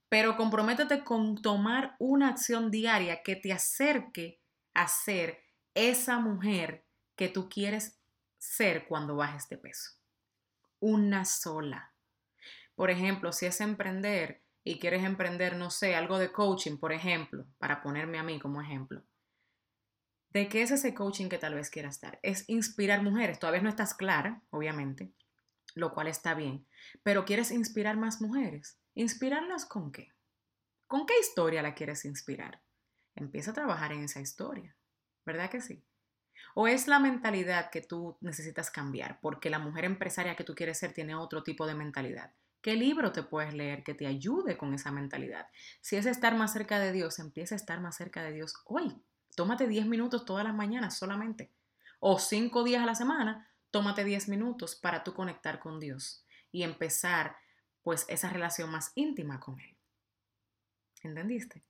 Pero 0.09 0.35
comprométete 0.35 1.03
con 1.03 1.41
tomar 1.41 1.95
una 1.99 2.29
acción 2.29 2.69
diaria 2.69 3.23
que 3.23 3.35
te 3.35 3.53
acerque 3.53 4.41
a 4.73 4.87
ser 4.87 5.41
esa 5.73 6.19
mujer 6.19 6.85
que 7.15 7.29
tú 7.29 7.47
quieres 7.49 7.99
ser 8.37 8.87
cuando 8.87 9.15
bajes 9.15 9.47
de 9.47 9.57
peso. 9.57 9.91
Una 10.79 11.23
sola. 11.25 11.93
Por 12.75 12.89
ejemplo, 12.89 13.31
si 13.31 13.45
es 13.45 13.61
emprender 13.61 14.40
y 14.63 14.79
quieres 14.79 15.03
emprender, 15.03 15.55
no 15.55 15.69
sé, 15.69 15.95
algo 15.95 16.19
de 16.19 16.31
coaching, 16.31 16.77
por 16.77 16.91
ejemplo, 16.91 17.45
para 17.57 17.81
ponerme 17.81 18.19
a 18.19 18.23
mí 18.23 18.39
como 18.39 18.61
ejemplo. 18.61 19.03
¿De 20.29 20.47
qué 20.47 20.61
es 20.61 20.71
ese 20.71 20.93
coaching 20.93 21.27
que 21.27 21.37
tal 21.37 21.55
vez 21.55 21.69
quieras 21.69 21.99
dar? 21.99 22.19
Es 22.23 22.47
inspirar 22.47 23.03
mujeres. 23.03 23.39
Todavía 23.39 23.61
no 23.61 23.69
estás 23.69 23.93
clara, 23.93 24.41
obviamente, 24.49 25.11
lo 25.75 25.93
cual 25.93 26.07
está 26.07 26.35
bien. 26.35 26.65
Pero 27.03 27.25
¿quieres 27.25 27.51
inspirar 27.51 27.97
más 27.97 28.21
mujeres? 28.21 28.79
¿Inspirarlas 28.93 29.65
con 29.65 29.91
qué? 29.91 30.13
¿Con 30.87 31.05
qué 31.05 31.13
historia 31.19 31.61
la 31.61 31.73
quieres 31.73 32.05
inspirar? 32.05 32.61
Empieza 33.15 33.51
a 33.51 33.55
trabajar 33.55 33.91
en 33.91 34.03
esa 34.03 34.21
historia. 34.21 34.75
¿Verdad 35.25 35.49
que 35.49 35.61
sí? 35.61 35.83
¿O 36.55 36.67
es 36.67 36.87
la 36.87 36.99
mentalidad 36.99 37.69
que 37.69 37.81
tú 37.81 38.17
necesitas 38.21 38.71
cambiar? 38.71 39.19
Porque 39.21 39.49
la 39.49 39.59
mujer 39.59 39.85
empresaria 39.85 40.35
que 40.35 40.43
tú 40.43 40.55
quieres 40.55 40.79
ser 40.79 40.93
tiene 40.93 41.15
otro 41.15 41.43
tipo 41.43 41.67
de 41.67 41.75
mentalidad. 41.75 42.33
¿Qué 42.61 42.75
libro 42.75 43.11
te 43.11 43.23
puedes 43.23 43.53
leer 43.53 43.83
que 43.83 43.95
te 43.95 44.05
ayude 44.05 44.55
con 44.55 44.73
esa 44.73 44.91
mentalidad? 44.91 45.47
Si 45.81 45.95
es 45.95 46.05
estar 46.05 46.35
más 46.35 46.53
cerca 46.53 46.79
de 46.79 46.91
Dios, 46.91 47.17
empieza 47.17 47.55
a 47.55 47.57
estar 47.57 47.81
más 47.81 47.95
cerca 47.95 48.23
de 48.23 48.33
Dios 48.33 48.53
hoy. 48.65 49.01
Tómate 49.35 49.67
10 49.67 49.87
minutos 49.87 50.25
todas 50.25 50.43
las 50.43 50.53
mañanas 50.53 50.95
solamente. 50.95 51.51
O 51.99 52.19
5 52.19 52.63
días 52.63 52.83
a 52.83 52.85
la 52.85 52.95
semana, 52.95 53.49
tómate 53.71 54.03
10 54.03 54.29
minutos 54.29 54.75
para 54.75 55.03
tú 55.03 55.13
conectar 55.13 55.59
con 55.59 55.79
Dios 55.79 56.23
y 56.51 56.63
empezar 56.63 57.35
pues 57.81 58.05
esa 58.09 58.29
relación 58.29 58.69
más 58.69 58.91
íntima 58.93 59.39
con 59.39 59.59
Él. 59.59 59.75
¿Entendiste? 61.01 61.63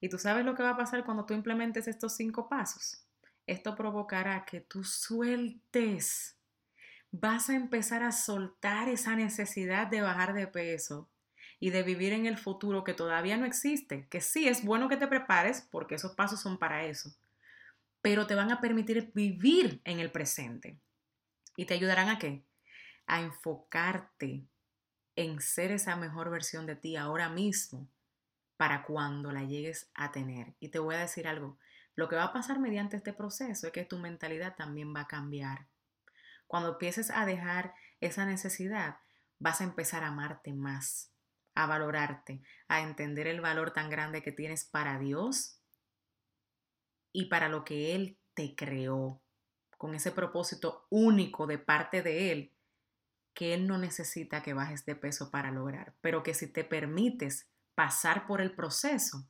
Y 0.00 0.08
tú 0.08 0.18
sabes 0.18 0.44
lo 0.44 0.56
que 0.56 0.64
va 0.64 0.70
a 0.70 0.76
pasar 0.76 1.04
cuando 1.04 1.26
tú 1.26 1.34
implementes 1.34 1.86
estos 1.86 2.14
cinco 2.16 2.48
pasos. 2.48 3.04
Esto 3.46 3.76
provocará 3.76 4.44
que 4.44 4.60
tú 4.60 4.82
sueltes. 4.82 6.36
Vas 7.14 7.50
a 7.50 7.54
empezar 7.54 8.02
a 8.02 8.10
soltar 8.10 8.88
esa 8.88 9.14
necesidad 9.14 9.86
de 9.86 10.00
bajar 10.00 10.32
de 10.32 10.46
peso 10.46 11.10
y 11.60 11.68
de 11.68 11.82
vivir 11.82 12.14
en 12.14 12.24
el 12.24 12.38
futuro 12.38 12.84
que 12.84 12.94
todavía 12.94 13.36
no 13.36 13.44
existe, 13.44 14.08
que 14.08 14.22
sí 14.22 14.48
es 14.48 14.64
bueno 14.64 14.88
que 14.88 14.96
te 14.96 15.06
prepares 15.06 15.68
porque 15.70 15.96
esos 15.96 16.14
pasos 16.14 16.40
son 16.40 16.58
para 16.58 16.86
eso, 16.86 17.14
pero 18.00 18.26
te 18.26 18.34
van 18.34 18.50
a 18.50 18.62
permitir 18.62 19.12
vivir 19.14 19.82
en 19.84 20.00
el 20.00 20.10
presente 20.10 20.80
y 21.54 21.66
te 21.66 21.74
ayudarán 21.74 22.08
a 22.08 22.18
qué? 22.18 22.46
A 23.06 23.20
enfocarte 23.20 24.46
en 25.14 25.38
ser 25.42 25.70
esa 25.70 25.96
mejor 25.96 26.30
versión 26.30 26.64
de 26.64 26.76
ti 26.76 26.96
ahora 26.96 27.28
mismo 27.28 27.86
para 28.56 28.84
cuando 28.84 29.32
la 29.32 29.44
llegues 29.44 29.90
a 29.94 30.12
tener. 30.12 30.54
Y 30.60 30.68
te 30.68 30.78
voy 30.78 30.94
a 30.94 31.00
decir 31.00 31.28
algo, 31.28 31.58
lo 31.94 32.08
que 32.08 32.16
va 32.16 32.24
a 32.24 32.32
pasar 32.32 32.58
mediante 32.58 32.96
este 32.96 33.12
proceso 33.12 33.66
es 33.66 33.72
que 33.72 33.84
tu 33.84 33.98
mentalidad 33.98 34.56
también 34.56 34.94
va 34.96 35.02
a 35.02 35.08
cambiar. 35.08 35.66
Cuando 36.52 36.72
empieces 36.72 37.08
a 37.08 37.24
dejar 37.24 37.74
esa 38.02 38.26
necesidad, 38.26 38.98
vas 39.38 39.62
a 39.62 39.64
empezar 39.64 40.04
a 40.04 40.08
amarte 40.08 40.52
más 40.52 41.08
a 41.54 41.64
valorarte, 41.64 42.42
a 42.68 42.82
entender 42.82 43.26
el 43.26 43.40
valor 43.40 43.72
tan 43.72 43.88
grande 43.88 44.22
que 44.22 44.32
tienes 44.32 44.66
para 44.66 44.98
Dios 44.98 45.58
y 47.10 47.30
para 47.30 47.48
lo 47.48 47.64
que 47.64 47.94
Él 47.94 48.18
te 48.34 48.54
creó, 48.54 49.22
con 49.78 49.94
ese 49.94 50.12
propósito 50.12 50.86
único 50.90 51.46
de 51.46 51.56
parte 51.56 52.02
de 52.02 52.32
Él, 52.32 52.52
que 53.32 53.54
Él 53.54 53.66
no 53.66 53.78
necesita 53.78 54.42
que 54.42 54.52
bajes 54.52 54.84
de 54.84 54.94
peso 54.94 55.30
para 55.30 55.50
lograr, 55.50 55.94
pero 56.02 56.22
que 56.22 56.34
si 56.34 56.46
te 56.46 56.64
permites 56.64 57.46
pasar 57.74 58.26
por 58.26 58.42
el 58.42 58.54
proceso, 58.54 59.26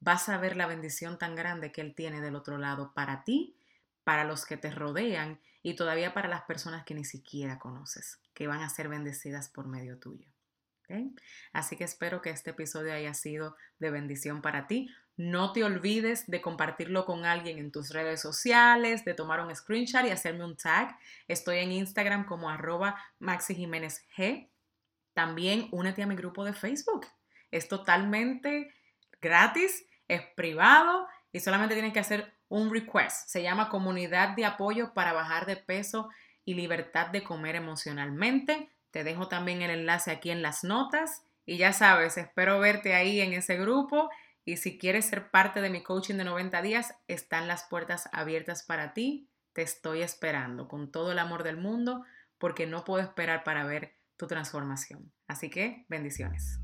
vas 0.00 0.28
a 0.28 0.38
ver 0.38 0.56
la 0.56 0.66
bendición 0.66 1.18
tan 1.18 1.36
grande 1.36 1.70
que 1.70 1.82
Él 1.82 1.94
tiene 1.94 2.20
del 2.20 2.34
otro 2.34 2.58
lado 2.58 2.92
para 2.94 3.22
ti, 3.22 3.56
para 4.04 4.24
los 4.24 4.46
que 4.46 4.56
te 4.56 4.70
rodean 4.70 5.40
y 5.62 5.74
todavía 5.74 6.14
para 6.14 6.28
las 6.28 6.42
personas 6.42 6.84
que 6.84 6.94
ni 6.94 7.04
siquiera 7.04 7.58
conoces, 7.58 8.20
que 8.34 8.46
van 8.46 8.60
a 8.60 8.68
ser 8.68 8.88
bendecidas 8.88 9.48
por 9.48 9.66
medio 9.66 9.98
tuyo. 9.98 10.28
Así 11.52 11.76
que 11.76 11.84
espero 11.84 12.20
que 12.20 12.30
este 12.30 12.50
episodio 12.50 12.92
haya 12.92 13.14
sido 13.14 13.56
de 13.78 13.90
bendición 13.90 14.42
para 14.42 14.66
ti. 14.66 14.90
No 15.16 15.52
te 15.52 15.64
olvides 15.64 16.26
de 16.26 16.42
compartirlo 16.42 17.06
con 17.06 17.24
alguien 17.24 17.58
en 17.58 17.70
tus 17.70 17.90
redes 17.90 18.20
sociales, 18.20 19.04
de 19.04 19.14
tomar 19.14 19.40
un 19.40 19.54
screenshot 19.54 20.04
y 20.04 20.10
hacerme 20.10 20.44
un 20.44 20.56
tag. 20.56 20.96
Estoy 21.28 21.58
en 21.58 21.72
Instagram 21.72 22.26
como 22.26 22.50
arroba 22.50 23.02
Maxi 23.18 23.54
Jiménez 23.54 24.06
G. 24.16 24.50
También 25.14 25.68
únete 25.70 26.02
a 26.02 26.06
mi 26.06 26.16
grupo 26.16 26.44
de 26.44 26.52
Facebook. 26.52 27.06
Es 27.50 27.68
totalmente 27.68 28.74
gratis, 29.22 29.86
es 30.08 30.22
privado 30.36 31.06
y 31.32 31.40
solamente 31.40 31.74
tienes 31.74 31.92
que 31.92 32.00
hacer 32.00 32.33
un 32.54 32.72
request. 32.72 33.28
Se 33.28 33.42
llama 33.42 33.68
Comunidad 33.68 34.36
de 34.36 34.44
Apoyo 34.44 34.94
para 34.94 35.12
Bajar 35.12 35.44
de 35.44 35.56
Peso 35.56 36.08
y 36.44 36.54
Libertad 36.54 37.08
de 37.08 37.24
Comer 37.24 37.56
Emocionalmente. 37.56 38.70
Te 38.92 39.02
dejo 39.02 39.26
también 39.26 39.60
el 39.60 39.70
enlace 39.70 40.12
aquí 40.12 40.30
en 40.30 40.40
las 40.40 40.62
notas 40.62 41.24
y 41.44 41.56
ya 41.56 41.72
sabes, 41.72 42.16
espero 42.16 42.60
verte 42.60 42.94
ahí 42.94 43.20
en 43.20 43.32
ese 43.32 43.56
grupo 43.56 44.08
y 44.44 44.58
si 44.58 44.78
quieres 44.78 45.06
ser 45.06 45.32
parte 45.32 45.60
de 45.60 45.68
mi 45.68 45.82
coaching 45.82 46.14
de 46.14 46.24
90 46.24 46.62
días, 46.62 46.94
están 47.08 47.48
las 47.48 47.64
puertas 47.64 48.08
abiertas 48.12 48.62
para 48.62 48.92
ti. 48.92 49.28
Te 49.52 49.62
estoy 49.62 50.02
esperando 50.02 50.68
con 50.68 50.92
todo 50.92 51.10
el 51.10 51.18
amor 51.18 51.42
del 51.42 51.56
mundo 51.56 52.04
porque 52.38 52.68
no 52.68 52.84
puedo 52.84 53.02
esperar 53.02 53.42
para 53.42 53.64
ver 53.64 53.96
tu 54.16 54.28
transformación. 54.28 55.12
Así 55.26 55.50
que 55.50 55.86
bendiciones. 55.88 56.63